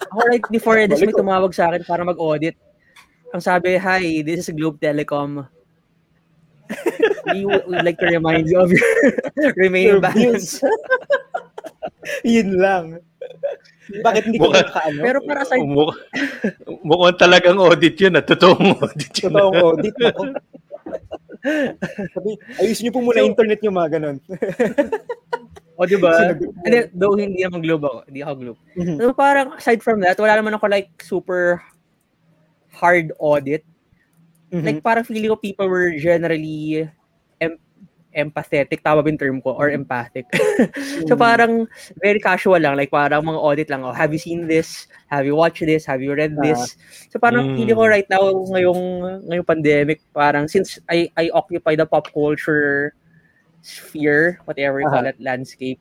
[0.06, 2.54] Ako right before this, may tumawag sa akin para mag-audit.
[3.34, 5.50] Ang sabi, hi, this is Globe Telecom.
[7.34, 10.60] We would like to remind you of your remaining Your balance.
[12.24, 12.84] Yun lang.
[13.88, 15.00] Bakit hindi ka Mukha- makaano?
[15.00, 15.96] Pero para aside, Mukha,
[16.84, 18.16] mukhang talagang audit yun.
[18.16, 19.32] At totoong audit yun.
[19.32, 20.22] Totoong audit ako.
[22.12, 24.16] Sabi, ayusin niyo po muna So- internet niyo mga ganon.
[25.78, 26.10] o di ba?
[26.36, 26.52] Mo.
[26.66, 27.98] Hindi, though hindi naman Globe ako.
[28.10, 28.60] Hindi ako Globe.
[28.76, 28.96] Mhm.
[28.98, 31.62] So parang aside from that, wala naman ako like super
[32.74, 33.64] hard audit.
[34.50, 34.64] Mhm.
[34.64, 36.88] Like parang feeling ko people were generally
[38.14, 39.52] empathetic, tama ba yung term ko?
[39.54, 40.26] Or empathic.
[41.08, 41.20] so Mhm.
[41.20, 41.52] parang
[42.00, 42.74] very casual lang.
[42.76, 43.84] Like parang mga audit lang.
[43.84, 44.88] Oh, have you seen this?
[45.12, 45.84] Have you watched this?
[45.86, 46.74] Have you read this?
[47.12, 47.56] So parang Mm.
[47.56, 48.82] feeling ko right now ngayong
[49.28, 52.96] ngayong pandemic, parang since I I occupy the pop culture
[53.62, 55.80] sphere, whatever you call it, landscape,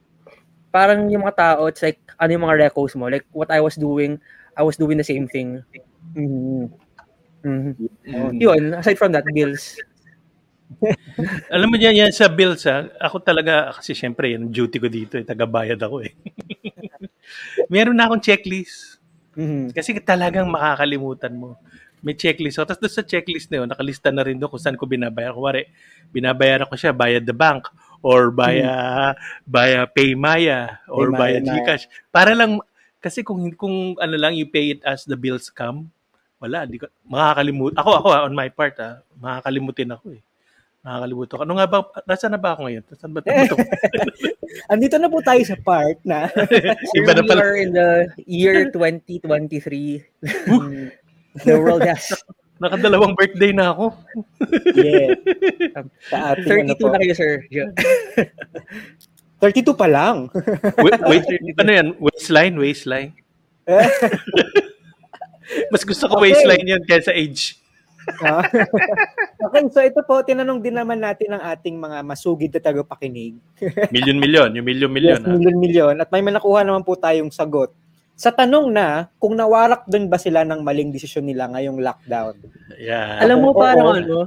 [0.73, 3.07] parang yung mga tao, it's like, ano yung mga recos mo?
[3.07, 4.19] Like, what I was doing,
[4.57, 5.63] I was doing the same thing.
[6.17, 6.69] Mhm.
[7.45, 7.73] Mhm.
[8.07, 8.31] Mm.
[8.41, 9.77] Yun, aside from that, bills.
[11.53, 15.13] Alam mo yan, yan sa bills ha, ako talaga, kasi syempre, yan duty ko dito,
[15.17, 16.13] eh, tagabayad ako eh.
[17.73, 18.99] Meron na akong checklist.
[19.37, 19.73] Mhm.
[19.73, 21.57] Kasi talagang makakalimutan mo.
[22.03, 22.61] May checklist.
[22.61, 25.33] So, tapos doon sa checklist na yun, nakalista na rin doon kung saan ko binabayar.
[25.33, 25.65] Kuwari,
[26.13, 27.67] binabayaran ko siya via the bank
[28.05, 29.13] or via
[29.49, 31.49] via Paymaya or Paymaya via.
[31.57, 31.85] GCash.
[32.13, 32.61] Para lang,
[33.01, 35.89] kasi kung, kung ano lang, you pay it as the bills come,
[36.37, 37.81] wala, di ko, makakalimutan.
[37.81, 40.21] Ako, ako, on my part, ah, makakalimutin ako eh.
[40.87, 41.43] Nakakalimutan ko.
[41.43, 42.83] Ano nga ba, nasa na ba ako ngayon?
[42.95, 43.59] Saan ba ito?
[44.71, 46.31] Andito na po tayo sa part na
[46.97, 47.41] Iba na Here we pala.
[47.43, 47.89] are in the
[48.23, 49.19] year 2023.
[51.43, 52.07] the world has
[52.57, 53.93] Nakadalawang birthday na ako.
[54.73, 55.13] yeah.
[56.09, 56.87] Sa ating ano 32 po.
[56.89, 57.31] na kayo, sir.
[57.53, 57.69] Yeah.
[59.43, 60.31] 32 pa lang.
[60.81, 61.21] Wait, wait,
[61.53, 61.87] ano yan?
[62.01, 62.57] Waistline?
[62.57, 63.11] Waistline?
[65.69, 66.33] Mas gusto ko Okay.
[66.33, 67.61] waistline yun kaysa age.
[68.23, 68.43] Ah.
[69.47, 73.35] okay, so ito po, tinanong din naman natin ang ating mga masugid na tagapakinig.
[73.95, 74.55] Milyon-milyon.
[74.55, 75.21] Yung milyon-milyon.
[75.21, 75.95] Yes, milyon-milyon.
[75.99, 77.75] At may nakuha naman po tayong sagot.
[78.17, 82.33] Sa tanong na, kung nawarak din ba sila ng maling desisyon nila ngayong lockdown?
[82.81, 83.21] Yeah.
[83.21, 84.25] Alam mo, parang ano,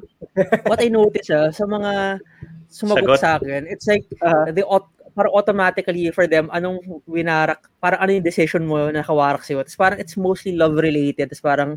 [0.71, 2.23] what I notice ah, sa mga
[2.71, 3.19] sumagot Sagot.
[3.19, 8.17] sa akin, it's like, Ah, they aut- parang automatically for them, anong winarak, parang ano
[8.17, 9.61] yung decision mo na kawarak sa'yo.
[9.61, 11.29] Tapos parang it's mostly love related.
[11.29, 11.71] Tapos parang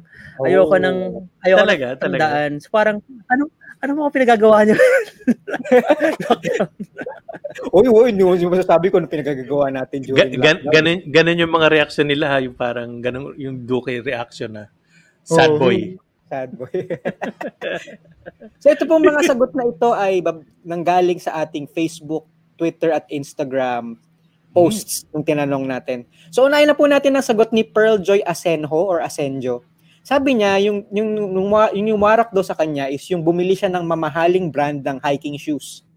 [0.48, 0.80] ayoko oh.
[0.80, 0.98] nang,
[1.44, 2.24] ayoko Talaga, nang talaga.
[2.24, 2.52] tandaan.
[2.64, 3.52] So parang, ano,
[3.84, 4.80] ano mga pinagagawa niyo?
[7.76, 10.72] Uy, uy, yung, yung masasabi ko na pinagagawa natin Ga- during gan- lockdown.
[10.72, 14.72] ganun, ganun yung mga reaction nila ha, yung parang ganun yung Duque reaction na
[15.28, 15.60] sad Oo.
[15.60, 16.00] boy.
[16.32, 16.74] Sad boy.
[18.62, 20.24] so ito pong mga sagot na ito ay
[20.66, 23.98] nanggaling sa ating Facebook, Twitter at Instagram
[24.54, 26.06] posts nung tinanong natin.
[26.30, 29.66] So unahin na po natin ang sagot ni Pearl Joy Asenjo or Asenjo.
[30.04, 33.72] Sabi niya, yung, yung, yung, yung, yung warak daw sa kanya is yung bumili siya
[33.72, 35.88] ng mamahaling brand ng hiking shoes.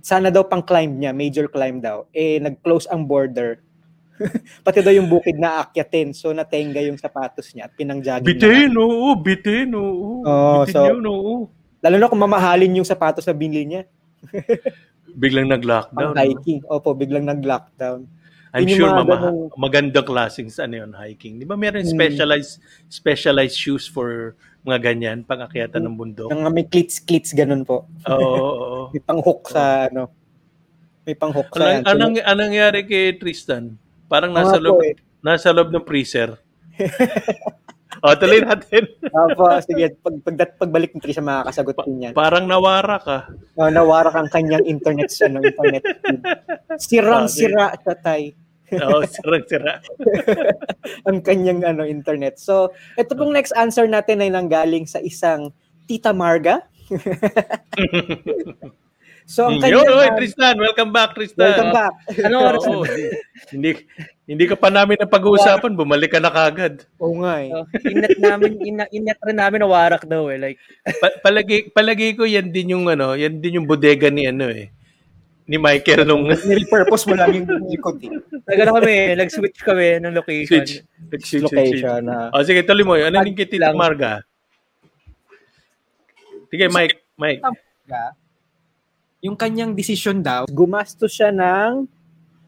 [0.00, 2.06] Sana daw pang climb niya, major climb daw.
[2.14, 3.60] Eh, nag-close ang border.
[4.64, 6.14] Pati daw yung bukid na akyatin.
[6.14, 8.40] So, natenga yung sapatos niya at pinang-jogging na lang.
[8.46, 9.08] Bitin, oo.
[9.18, 10.22] Bitin, oo.
[10.22, 11.34] Oo, bitin so- yun, oo.
[11.80, 13.82] Lalo na kung mamahalin yung sapatos na binili niya.
[15.16, 16.12] Biglang nag-lockdown.
[16.12, 16.20] Pang no?
[16.20, 16.60] hiking.
[16.66, 18.06] Opo, biglang nag-lockdown.
[18.50, 21.38] I'm Yun sure mama, ganung- magandang klaseng sa ano yun, hiking.
[21.38, 21.94] Di ba meron Hmm.
[21.94, 22.58] specialized
[22.90, 24.34] specialized shoes for
[24.66, 26.28] mga ganyan, pang-akyatan ng bundok?
[26.34, 27.86] Nang may clits-clits ganun po.
[28.10, 28.82] Oo, oo, oo.
[28.92, 30.10] May pang-hook sa ano.
[31.06, 33.78] May pang-hook sa Anong, anong, anong nangyari kay Tristan?
[34.10, 34.98] Parang nasa loob, eh.
[35.22, 36.34] nasa loob ng freezer.
[38.04, 38.86] o, tuloy natin.
[39.26, 39.98] Opo, sige.
[39.98, 42.12] Pag, pag, pagbalik ni Trisha, makakasagot din yan.
[42.14, 43.18] Parang nawara ka.
[43.58, 45.82] Oh, nawarak ang kanyang internet sa ano, internet.
[46.78, 48.34] Sirang-sira sa tay
[48.78, 49.82] Oo, sira-sira.
[51.08, 52.38] ang kanyang ano internet.
[52.38, 55.50] So, ito pong next answer natin ay nanggaling sa isang
[55.90, 56.62] Tita Marga.
[59.30, 59.94] so, ang Yo, kanyang...
[59.94, 61.46] oy, Tristan, welcome back, Tristan.
[61.46, 61.94] welcome back.
[62.26, 63.06] Ano oras Oo, hindi,
[63.54, 63.70] hindi,
[64.26, 66.82] hindi ka pa namin na pag-uusapan, bumalik ka na kagad.
[66.98, 67.54] Oo nga eh.
[67.54, 70.38] Oh, inet namin, ina, inet rin namin na warak daw eh.
[70.38, 70.58] Like,
[70.98, 74.74] Pa- palagi, palagi ko yan din yung ano, yan din yung bodega ni ano eh.
[75.50, 78.10] Ni Michael nung Nirepurpose mo lang yung likod eh.
[78.46, 80.62] nagano kami, nag-switch kami ng location.
[80.62, 80.72] switch.
[80.82, 81.82] Switch, switch, switch.
[81.82, 82.02] Location.
[82.06, 82.30] ah.
[82.34, 82.94] O sige, tuloy mo.
[82.94, 83.74] Ano yung kay Tita.
[83.74, 84.22] Marga?
[86.50, 87.02] Sige, Mike.
[87.18, 87.42] Mike.
[87.42, 88.14] Marga,
[89.20, 91.84] yung kanyang decision daw, gumastos siya ng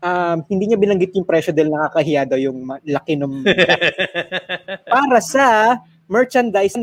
[0.01, 3.45] um, hindi niya binanggit yung presyo dahil nakakahiya daw yung ma- laki ng
[4.93, 6.77] para sa merchandise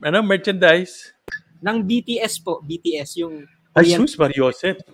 [0.00, 1.12] ano, merchandise?
[1.60, 3.44] ng BTS po, BTS yung
[3.76, 4.80] Ay, Korean- sus, Mariosep.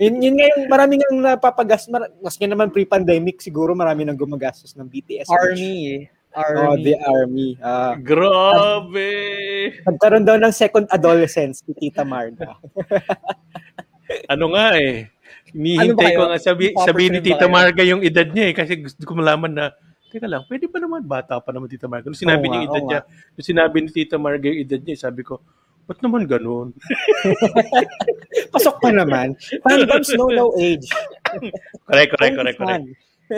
[0.00, 4.72] Yun, yun nga yung marami nang napapagas, mar- maski naman pre-pandemic, siguro marami nang gumagastos
[4.72, 5.28] ng BTS.
[5.28, 6.02] Army eh.
[6.30, 6.82] Oh, Army.
[6.86, 7.48] the army.
[7.58, 9.10] Ah, Grabe!
[9.82, 12.54] nagkaroon daw ng second adolescence si Tita Marga.
[14.26, 15.06] Ano nga eh.
[15.06, 16.30] Ano Hinihintay ko kayo?
[16.34, 17.46] nga sabi, sabihin ni Tita?
[17.46, 18.54] Marga yung edad niya eh.
[18.54, 19.64] Kasi gusto ko malaman na,
[20.10, 22.10] teka lang, pwede ba naman bata pa naman Tita Marga?
[22.10, 23.00] Nung sinabi Oo niya yung edad oo niya,
[23.38, 25.38] nung sinabi ni Tita Marga yung edad niya, sabi ko,
[25.86, 26.74] ba't naman ganun?
[28.54, 29.38] Pasok pa naman.
[29.62, 30.86] Fandoms know no age.
[31.86, 32.84] Correct, correct, correct, correct.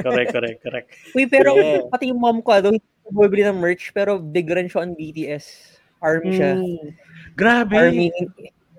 [0.01, 0.89] Correct, correct, correct.
[1.13, 1.85] Uy, pero Yeah.
[1.93, 4.97] pati yung mom ko, ano, hindi ko bumibili ng merch, pero big rin siya on
[4.97, 5.77] BTS.
[6.01, 6.57] Army siya.
[6.57, 6.89] Mm.
[7.37, 7.77] Grabe.
[7.77, 8.09] Army,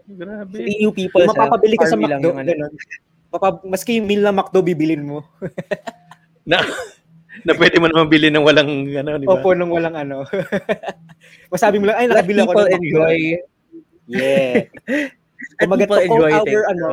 [0.10, 0.58] Grabe.
[0.58, 2.50] three new people mapapabili ka sa Army lang McDo, ano.
[2.50, 2.74] ganun.
[3.34, 5.22] Mapa, maski yung meal na McDo, bibilin mo.
[6.44, 6.60] Na,
[7.48, 9.40] na pwede mo naman bilhin ng walang, ano, di ba?
[9.40, 10.28] Opo, nung walang ano.
[11.56, 12.76] Masabi mo lang, ay, ako people ng McDo.
[12.84, 13.20] enjoy.
[14.12, 14.68] Yeah.
[15.60, 16.88] People to quote enjoy our, ano,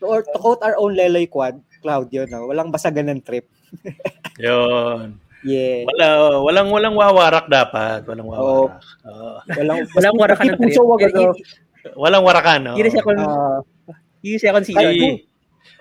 [0.00, 2.46] to, or, to quote our own Lelay Quad, Claudio, no?
[2.46, 3.50] walang basagan ng trip.
[4.38, 5.18] Yun.
[5.42, 5.82] Yeah.
[5.84, 6.06] Wala,
[6.38, 8.06] walang, walang wawarak dapat.
[8.06, 8.78] Walang wawarak.
[9.02, 9.36] Oo.
[9.50, 10.78] Walang, Walang warakan ng trip.
[10.80, 11.34] wag ano.
[11.98, 12.72] Walang warakan, no?
[12.72, 13.58] Hindi siya kon Ah,
[14.22, 14.86] hindi siya consider.
[14.86, 15.26] Ay,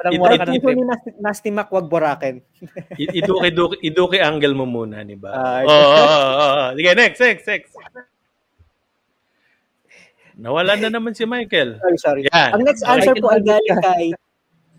[0.02, 0.74] Walang ito- warakan ng puso trip.
[0.74, 2.36] ni Nasty, Nasty Mac, wag burakin.
[2.98, 5.30] I- iduki, iduki, iduki angle mo muna, di ba?
[5.30, 6.66] Ah, Oo, oo, oo, oo.
[6.74, 7.72] Sige, next, next, next.
[10.34, 11.78] Nawala na naman si Michael.
[11.78, 12.22] Sorry, sorry.
[12.28, 12.50] Yan.
[12.52, 12.94] Ang next Okay.
[12.98, 14.06] answer po ay galing kay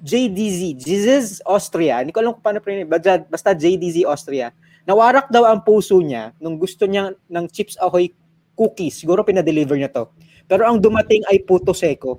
[0.02, 0.82] JDZ.
[0.82, 2.02] Jesus Austria.
[2.02, 2.90] Hindi ko alam kung paano prinit.
[2.90, 4.50] Basta, basta JDZ Austria.
[4.82, 8.10] Nawarak daw ang puso niya nung gusto niya ng Chips Ahoy
[8.58, 8.98] cookies.
[8.98, 10.10] Siguro pinadeliver niya to.
[10.50, 12.18] Pero ang dumating ay puto seko.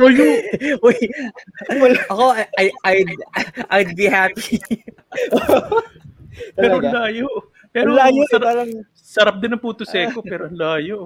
[0.00, 0.40] Loyo.
[0.88, 0.96] Uy,
[2.08, 3.10] ako, I, I, I'd,
[3.68, 4.56] I'd be happy.
[6.58, 7.28] Pero layo.
[7.74, 10.98] Pero Ang layo, sarap, parang, sarap din ng puto seko, pero ang layo.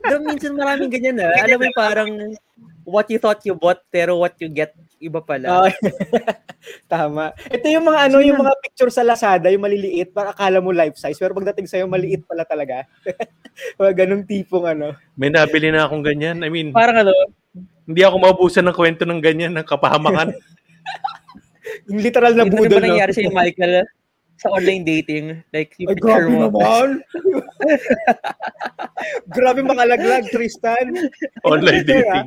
[0.00, 1.28] Pero minsan maraming ganyan na.
[1.44, 2.10] Alam mo parang
[2.90, 5.64] what you thought you bought, pero what you get, iba pala.
[5.64, 5.72] ah,
[6.92, 7.30] tama.
[7.46, 10.98] Ito yung mga ano, yung mga picture sa Lazada, yung maliliit, para akala mo life
[10.98, 12.84] size, pero pagdating sa'yo, maliit pala talaga.
[13.80, 14.98] mga ganong tipong ano.
[15.14, 16.42] May nabili na akong ganyan.
[16.42, 17.14] I mean, Parang ano,
[17.86, 20.34] hindi ako maubusan ng kwento ng ganyan, ng kapahamakan.
[21.86, 22.86] Yung literal na Ito budol, ba no?
[22.90, 23.86] nangyari sa Michael
[24.40, 25.44] sa online dating?
[25.52, 26.40] Like, yung Ay, picture grabe mo.
[26.48, 26.88] naman.
[29.28, 30.86] grabe makalaglag, Tristan.
[31.44, 32.26] Online dating.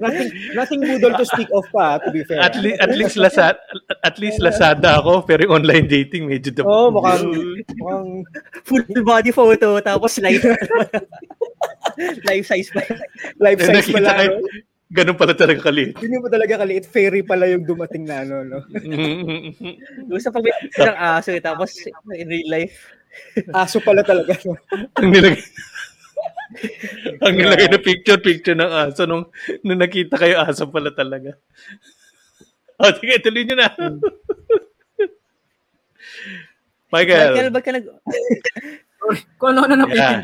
[0.00, 2.40] Nothing, nothing budol to speak of pa, to be fair.
[2.40, 3.58] At, le- at least Lazada,
[4.04, 7.24] at least Lazada ako, pero yung online dating medyo Oo, oh, mukhang,
[7.80, 8.08] mukhang,
[8.68, 10.44] Full body photo, tapos live.
[12.28, 12.82] life size pa.
[13.40, 14.10] life size pala.
[14.20, 14.48] kayo, No?
[14.94, 15.98] ganun pala talaga kaliit.
[15.98, 16.86] Hindi mo talaga kaliit.
[16.86, 18.58] Fairy pala yung dumating na ano, no?
[20.06, 21.74] Gusto pag may picture ng aso, eh, tapos
[22.14, 22.78] in real life.
[23.50, 24.38] Aso pala talaga.
[25.02, 25.42] Ang nilagay,
[27.24, 29.26] ang nilagay na picture, picture ng aso nung,
[29.64, 31.34] nung nakita kayo aso pala talaga.
[32.78, 33.68] O, sige, tuloy nyo na.
[36.94, 37.50] Michael, Michael.
[37.50, 37.86] ba't ka nag...
[39.40, 40.22] Kung ano na Yeah.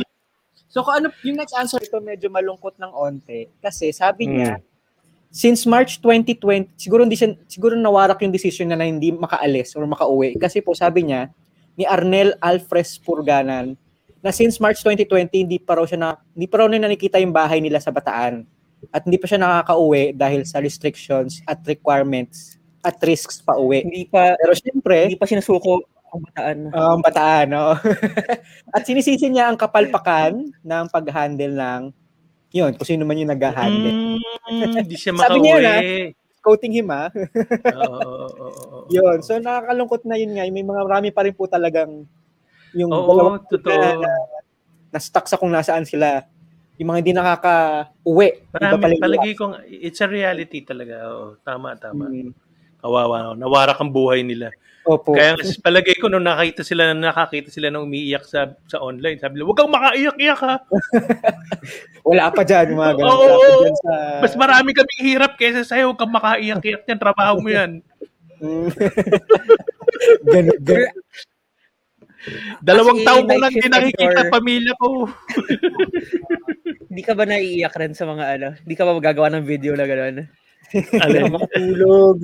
[0.70, 3.50] So kung ano, yung next answer ito medyo malungkot ng onte.
[3.58, 4.62] Kasi sabi niya,
[5.26, 9.82] since March 2020, siguro hindi siya, siguro nawarak yung decision niya na hindi makaalis or
[9.90, 10.38] makauwi.
[10.38, 11.26] Kasi po sabi niya,
[11.74, 13.74] ni Arnel Alfres Purganan,
[14.20, 17.32] na since March 2020, hindi pa raw siya na, hindi pa raw na nakikita yung
[17.32, 18.44] bahay nila sa Bataan.
[18.92, 23.84] At hindi pa siya nakakauwi dahil sa restrictions at requirements at risks pa uwi.
[23.84, 26.58] Hindi pa, Pero syempre, hindi pa sinusuko ang bataan.
[26.72, 27.64] Ah, ang bataan, no?
[28.74, 31.82] At sinisisi niya ang kapalpakan ng pag-handle ng
[32.50, 34.18] Yun, kung sino man yung nag-handle.
[34.18, 35.62] Mm, Hindi siya Sabi niya makauwi.
[35.62, 37.12] yun, Quoting him, ah.
[37.12, 38.78] Oo, oo, oo, oo.
[38.90, 39.20] Yun.
[39.22, 40.48] So, nakakalungkot na yun nga.
[40.50, 42.08] May mga marami pa rin po talagang
[42.74, 44.02] yung Oo, dalawang totoo.
[44.02, 44.10] na,
[44.90, 46.26] na stuck sa kung nasaan sila.
[46.80, 48.28] Yung mga hindi nakaka-uwi.
[48.56, 51.06] Marami, palagi kong, it's a reality talaga.
[51.12, 52.08] Oo, tama, tama.
[52.08, 52.32] Mm.
[52.80, 53.36] Kawawa.
[53.36, 54.48] Nawarak ang buhay nila.
[54.88, 55.12] Opo.
[55.12, 59.44] Kaya palagay ko nung nakita sila nakakita sila nung umiiyak sa sa online, sabi nila,
[59.52, 60.56] "Huwag kang makaiyak-iyak ha.
[62.08, 63.12] Wala pa dyan, mga ganun.
[63.12, 63.60] Oo, oo.
[63.68, 63.92] dyan sa...
[64.24, 67.84] Mas marami kaming hirap kaysa sa'yo, huwag kang makaiyak-iyak yan, trabaho mo yan."
[68.40, 68.72] Mm.
[70.32, 70.92] ganun, ganun.
[72.66, 75.08] Dalawang Kasi taon ko lang din nakikita pamilya ko.
[76.90, 78.48] Hindi ka ba naiiyak rin sa mga ano?
[78.60, 80.16] Hindi ka ba magagawa ng video na gano'n?
[81.04, 81.32] Alin?
[81.32, 82.18] makatulog.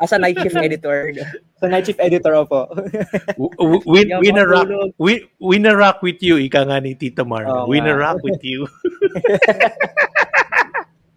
[0.00, 1.12] As a night shift editor.
[1.60, 6.40] Sa night shift editor w- win, win a rock, win, win a rock with you,
[6.40, 7.44] ika nga ni Tita Mar.
[7.44, 8.64] Oo win a rock with you.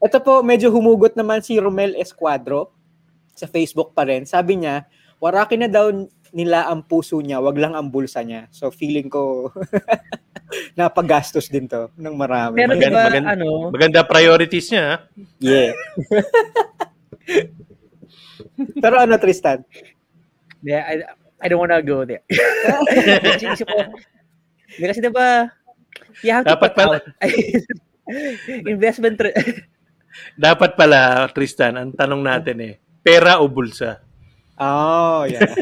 [0.03, 2.75] Ito po, medyo humugot naman si Romel Esquadro
[3.31, 4.27] sa Facebook pa rin.
[4.27, 4.83] Sabi niya,
[5.23, 5.87] warakin na daw
[6.33, 8.49] nila ang puso niya, wag lang ang bulsa niya.
[8.49, 9.47] So feeling ko
[10.77, 12.57] napagastos din to ng marami.
[12.57, 14.83] Pero Maganda- di ba, maganda- ano, Maganda priorities niya.
[14.83, 14.95] ha?
[15.37, 15.71] Yeah.
[18.77, 19.63] Pero ano, Tristan?
[20.61, 20.93] yeah, I,
[21.41, 22.21] I don't wanna go there.
[23.21, 23.77] kasi isip ko,
[24.73, 25.49] Hindi kasi diba,
[26.21, 27.05] you have to Dapat put pala- out.
[28.73, 29.35] investment, re-
[30.35, 34.01] Dapat pala, Tristan, ang tanong natin eh, pera o bulsa?
[34.57, 35.41] Oh, yeah.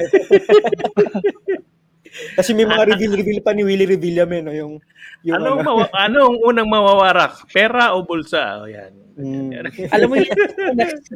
[2.36, 4.52] Kasi may mga reveal-reveal pa ni Willie Revilla, no?
[4.52, 4.84] Yung,
[5.24, 5.68] yung Anong, ano.
[5.68, 7.48] mawa- anong unang mawawarak?
[7.48, 8.60] Pera o bulsa?
[8.60, 8.92] O yan.
[9.16, 9.52] Mm.
[9.96, 10.36] alam mo yun,
[10.76, 11.08] next,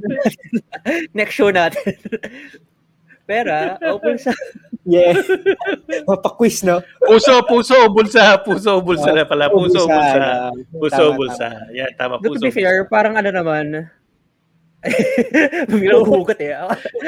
[1.17, 1.95] next show natin.
[3.25, 4.31] Pera, open sa,
[4.85, 5.17] Yeah.
[6.05, 6.77] Mapa-quiz, no?
[7.01, 8.37] Puso, puso o bulsa?
[8.45, 9.49] Puso o bulsa na pala.
[9.49, 10.53] Puso o bulsa.
[10.69, 11.47] Puso o bulsa.
[11.73, 12.21] Yan, tama.
[12.21, 12.45] to Puso.
[12.45, 13.89] be fair, parang ano naman,
[15.67, 16.53] biglang hugot eh.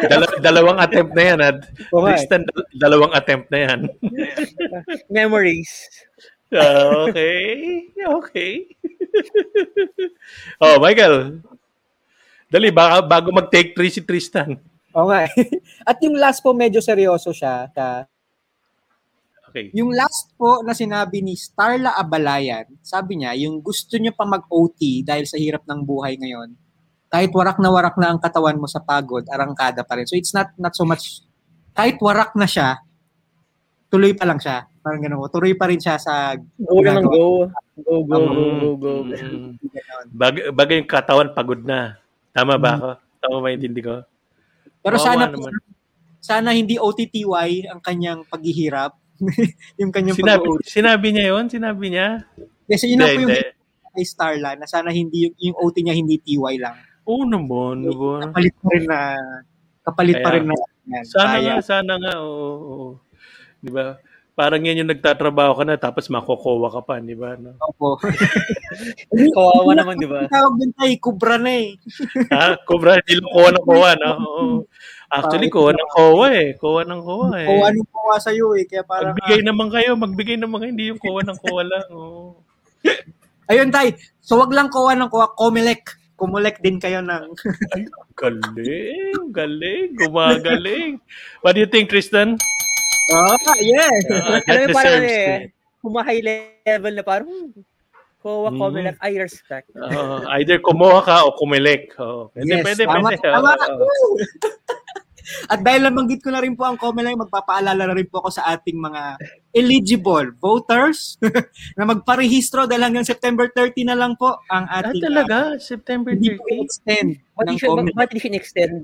[0.05, 1.39] Dala- dalawang attempt na yan.
[1.39, 2.05] At nga eh.
[2.17, 3.79] Tristan, dal- dalawang attempt na yan.
[5.17, 5.71] Memories.
[6.47, 7.43] Ah, okay.
[7.93, 8.51] Okay.
[10.63, 11.43] oh, Michael.
[12.47, 14.55] Dali, baka, bago mag-take three si Tristan.
[14.95, 15.27] Oo nga.
[15.27, 15.31] eh.
[15.89, 17.67] At yung last po, medyo seryoso siya.
[17.75, 18.07] Ka,
[19.47, 19.71] Okay.
[19.71, 25.01] yung last po na sinabi ni Starla Abalayan, sabi niya, yung gusto niya pa mag-OT
[25.07, 26.51] dahil sa hirap ng buhay ngayon,
[27.07, 30.07] kahit warak na warak na ang katawan mo sa pagod, arangkada pa rin.
[30.07, 31.23] So it's not not so much,
[31.71, 32.83] kahit warak na siya,
[33.87, 34.67] tuloy pa lang siya.
[34.83, 35.27] Parang ganun.
[35.31, 37.47] Tuloy pa rin siya sa Go lang ng go.
[37.83, 38.91] Go, go, go, go, go.
[39.07, 39.59] Mm.
[39.59, 40.05] ganun.
[40.11, 41.99] Bag, bagay yung katawan, pagod na.
[42.31, 42.89] Tama ba ako?
[43.19, 44.03] Tama ba yung intindi ko?
[44.79, 45.51] Pero Kawawa sana naman.
[46.23, 48.95] sana hindi OTTY ang kanyang paghihirap.
[49.81, 50.61] yung kanyang Sinabi, pag-OT.
[50.63, 52.07] sinabi niya yon Sinabi niya?
[52.69, 53.41] Kasi yun na po yung hindi.
[53.97, 56.77] kay Starla na sana hindi yung, yung OT niya hindi TY lang.
[57.07, 57.87] Oo naman.
[57.87, 58.19] naman.
[58.29, 58.99] Kapalit pa rin na
[59.87, 61.03] kapalit pa Kaya, rin na yan.
[61.07, 61.45] Sana Sayang.
[61.47, 62.13] nga, sana nga.
[62.19, 62.87] Oo, oo.
[63.63, 63.95] Di ba?
[64.37, 67.33] Parang yan yung nagtatrabaho ka na tapos makokowa ka pa, di ba?
[67.39, 67.57] No?
[67.57, 67.97] Opo.
[69.33, 70.29] Kawawa naman, di ba?
[70.29, 71.73] Tawag din tayo, kubra na eh.
[72.29, 72.53] ha?
[72.61, 74.11] Cobra, hindi lang kowa ng kowa, no?
[74.21, 74.45] Oo.
[75.09, 76.47] Actually, kowa ng kowa eh.
[76.59, 77.47] Kowa ng kowa eh.
[77.49, 78.67] O anong kuha sa'yo eh.
[78.69, 81.85] Kaya parang, Magbigay naman kayo, magbigay naman kayo, hindi yung kowa ng kowa lang.
[81.95, 82.37] Oo.
[83.49, 83.95] ayun tay.
[84.21, 85.97] So wag lang kuha ng kuha, Comelec.
[86.17, 87.29] Kumulek din kayo ng
[88.19, 90.97] Galing, galing, gumagaling.
[91.45, 92.33] What do you think, Tristan?
[93.13, 93.93] Oh, yeah.
[94.09, 97.61] Uh, Alam mo, parang eh, kumahay level na parang, hmm,
[98.17, 98.57] Kowa, Mm.
[98.57, 99.69] Comelec, I respect.
[99.77, 101.93] Oo, either kumuha ka o kumilek.
[102.01, 102.33] Oo.
[102.33, 103.21] Pwede, Yes, pwede, tama, pwede.
[103.21, 103.53] tama.
[103.77, 104.17] Oo.
[105.45, 108.47] At dahil nabanggit ko na rin po ang Comelec, magpapaalala na rin po ako sa
[108.49, 109.19] ating mga
[109.51, 111.19] eligible voters
[111.77, 115.37] na magparehistro dahil hanggang September 30 na lang po ang Ah, ating talaga?
[115.59, 116.63] September uh, hindi po 30?
[116.63, 117.93] extend What ng Comelec.
[117.95, 118.81] what extend?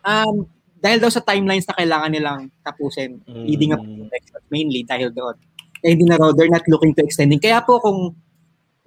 [0.00, 0.46] Um,
[0.80, 3.44] dahil daw sa timelines na kailangan nilang tapusin Mm.
[3.44, 5.36] leading up to the elections, mainly dahil doon.
[5.80, 7.40] Kaya hindi na raw, they're not looking to extending.
[7.40, 8.16] Kaya po kung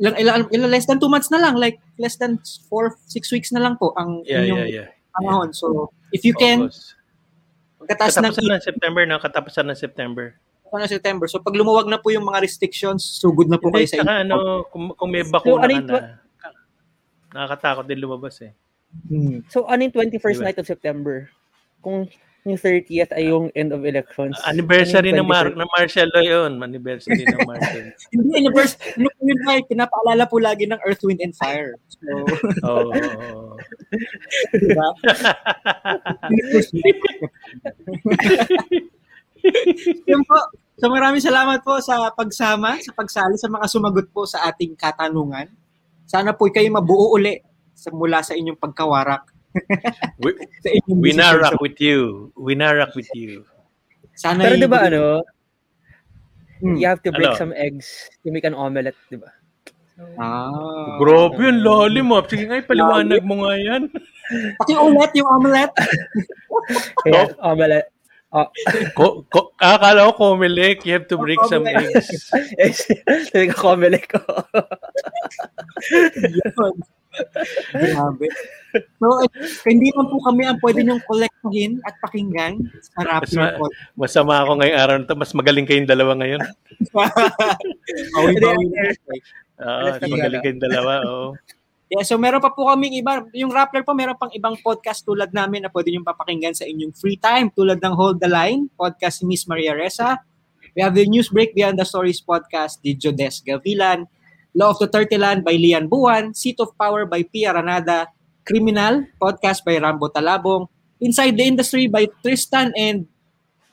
[0.02, 3.54] ilang, ilang, ilang less than two months na lang, like less than four, six weeks
[3.54, 4.88] na lang po ang Yeah, inyong yeah, yeah.
[5.14, 5.54] panahon.
[5.54, 6.96] So, if you can, August.
[7.82, 9.18] pagkataas ng Katapusan ng September, no?
[9.18, 10.26] Katapusan ng September.
[10.74, 11.26] ito na September.
[11.30, 14.26] So, pag lumuwag na po yung mga restrictions, sugod na po kayo Hindi, sa saka,
[14.26, 16.00] ano, kung, kung may bakuna ano ka yung na,
[17.30, 18.54] nakakatakot din lumabas eh.
[19.06, 19.46] Hmm.
[19.54, 20.46] So, ano yung 21st Diba?
[20.50, 21.30] night of September?
[21.78, 22.10] Kung
[22.44, 24.36] yung 30th ay yung end of elections.
[24.44, 25.60] Anniversary ano ng, Mar 21st?
[25.60, 26.52] ng Marcelo yun.
[26.60, 27.90] Anniversary ng Marcelo.
[28.12, 28.84] Hindi, anniversary.
[29.00, 31.80] Ano po yun ay, pinapaalala po lagi ng Earth, Wind, and Fire.
[31.88, 32.04] So,
[32.68, 32.92] Oo.
[32.92, 33.00] oo,
[33.32, 33.56] oo.
[34.60, 34.88] diba?
[40.08, 40.40] Yun po.
[40.80, 45.52] So maraming salamat po sa pagsama, sa pagsali, sa mga sumagot po sa ating katanungan.
[46.08, 47.40] Sana po kayo mabuo uli
[47.76, 49.33] sa mula sa inyong pagkawarak.
[50.18, 50.34] We,
[50.88, 52.32] we narak with you.
[52.38, 53.46] We narak with you.
[54.18, 55.22] Sana Pero di ba ano,
[56.64, 56.80] Hmm.
[56.80, 57.40] you have to break Ano?
[57.44, 59.28] some eggs to make an omelette, di ba?
[60.16, 60.96] Ah.
[60.96, 62.24] Grabe, yung lalim ah.
[62.24, 63.92] Sige nga, ipaliwanag mo nga yan.
[64.64, 65.76] Pakiulit yung omelette.
[67.04, 67.92] Kaya, omelette.
[68.34, 68.48] Oh,
[68.98, 71.94] Ko, ko, akala ko Comelec, you have to break some Comelec.
[72.58, 72.90] eggs.
[73.30, 74.24] sabi ka, omelette ko.
[76.18, 76.74] Yun.
[77.76, 78.28] Grabe.
[78.74, 79.08] So,
[79.70, 83.94] hindi lang po kami ang pwede niyong kolektahin at pakinggan sa Mas, Rappler ma- Podcast.
[83.94, 85.16] masama ako ngayong araw na to.
[85.18, 86.42] Mas magaling kayong dalawa ngayon.
[88.18, 88.66] Bawi-bawi.
[89.62, 90.94] Oo, mas magaling kayong dalawa.
[91.06, 91.28] Oo.
[91.94, 93.22] Yeah, so meron pa po kaming iba.
[93.38, 96.98] Yung Rappler po, meron pang ibang podcast tulad namin na pwede niyong papakinggan sa inyong
[96.98, 97.54] free time.
[97.54, 100.18] Tulad ng Hold the Line, podcast ni Miss Maria Reza.
[100.74, 104.10] We have the News Break Beyond the Stories podcast, ni Jodes Gavilan.
[104.58, 106.34] Law of the Land by Lian Buwan.
[106.34, 108.10] Seat of Power by Pia Ranada.
[108.46, 110.68] Criminal, podcast by Rambo Talabong.
[111.00, 113.08] Inside the Industry by Tristan and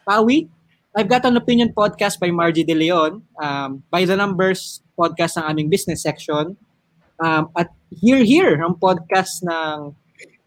[0.02, 0.48] Pawi.
[0.90, 3.22] I've Got an Opinion podcast by Margie De Leon.
[3.38, 6.56] Um, by the Numbers podcast ng aming business section.
[7.20, 9.94] Um, at Here Here, ang podcast ng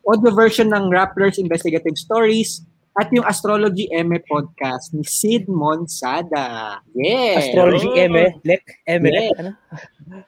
[0.04, 2.64] audio version ng Rappler's Investigative Stories
[3.00, 6.78] at yung Astrology Eme podcast ni Sid Monsada.
[6.94, 7.40] Yeah!
[7.40, 7.98] Astrology, Oh.
[7.98, 9.32] eme, lek, Yeah.
[9.40, 9.52] ano?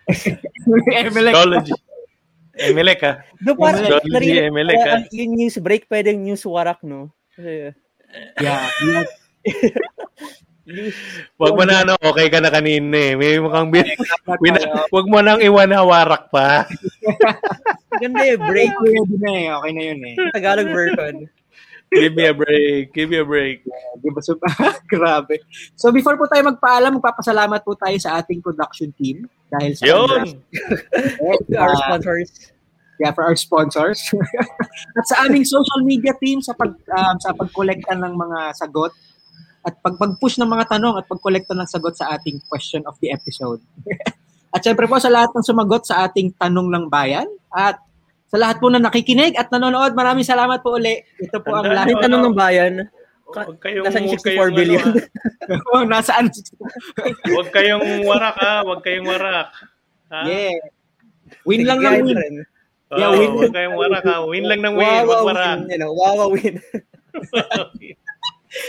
[0.96, 1.76] Astrology.
[2.56, 3.16] Emelec ah.
[3.44, 5.00] Do Astrology, narinig Emelec, ah.
[5.12, 7.12] yung news break, pwedeng news warak, no?
[7.36, 7.76] Kasi,
[8.40, 9.04] yeah, yeah.
[11.38, 13.14] Wag mo na ano, okay ka na kanina eh.
[13.14, 13.86] May mukhang bin...
[14.42, 16.66] Wina, wag mo nang iwan hawarak pa.
[18.02, 19.54] ganda eh, break, eh.
[19.54, 20.16] Okay na yun eh.
[20.34, 21.30] Tagalog version.
[21.96, 22.92] Give me a break.
[22.92, 23.64] Give me a break.
[24.04, 24.20] Di ba?
[24.20, 24.36] So,
[24.92, 25.40] grabe.
[25.80, 30.44] So before po tayo magpaalam, magpapasalamat po tayo sa ating production team dahil sa Yun!
[31.56, 32.52] Our uh, sponsors.
[33.00, 34.00] yeah, for our sponsors.
[35.00, 38.96] at sa aming social media team sa pag um, sa pagkolekta ng mga sagot
[39.66, 43.12] at pag pag-push ng mga tanong at pagkolekta ng sagot sa ating question of the
[43.12, 43.60] episode.
[44.56, 47.76] at syempre po sa lahat ng sumagot sa ating tanong ng bayan at
[48.36, 51.00] sa lahat po na nakikinig at nanonood, maraming salamat po uli.
[51.18, 51.88] Ito po ang lahat.
[51.88, 52.74] Ano tanong ng bayan?
[53.26, 54.88] Huwag kayong, Nasaan yung huwag 64 kayong, billion?
[55.48, 56.26] Ano, Oh, nasaan?
[56.28, 57.12] ah.
[57.32, 58.60] huwag kayong warak ah.
[58.62, 59.50] Huwag kayong warak.
[60.12, 60.20] Ha?
[60.28, 60.60] Yeah.
[61.48, 62.44] Win lang ng win.
[62.86, 63.30] Oo, Yeah, win.
[63.34, 64.16] Huwag kayong warak ha.
[64.28, 64.84] Win lang ng win.
[64.84, 65.48] Wawa Huwag warak.
[65.48, 65.60] win.
[65.72, 66.56] You know, wawa win.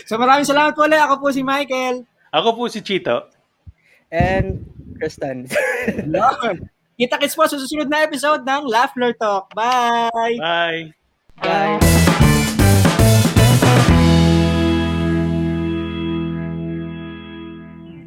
[0.07, 0.99] So maraming salamat po ulit.
[0.99, 2.07] Ako po si Michael.
[2.31, 3.27] Ako po si Chito.
[4.11, 4.67] And
[4.99, 5.47] Kristen.
[6.97, 7.09] Yun.
[7.09, 9.53] Kita-kits po sa susunod na episode ng Laughler Talk.
[9.53, 10.09] Bye!
[10.41, 10.97] Bye.
[11.37, 11.77] Bye.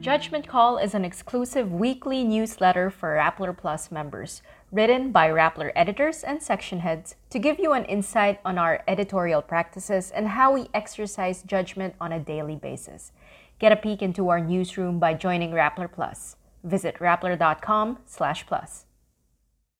[0.01, 6.23] Judgment Call is an exclusive weekly newsletter for Rappler Plus members, written by Rappler editors
[6.23, 10.65] and section heads to give you an insight on our editorial practices and how we
[10.73, 13.11] exercise judgment on a daily basis.
[13.59, 16.38] Get a peek into our newsroom by joining Rappler Plus.
[16.63, 18.88] Visit rappler.com slash plus.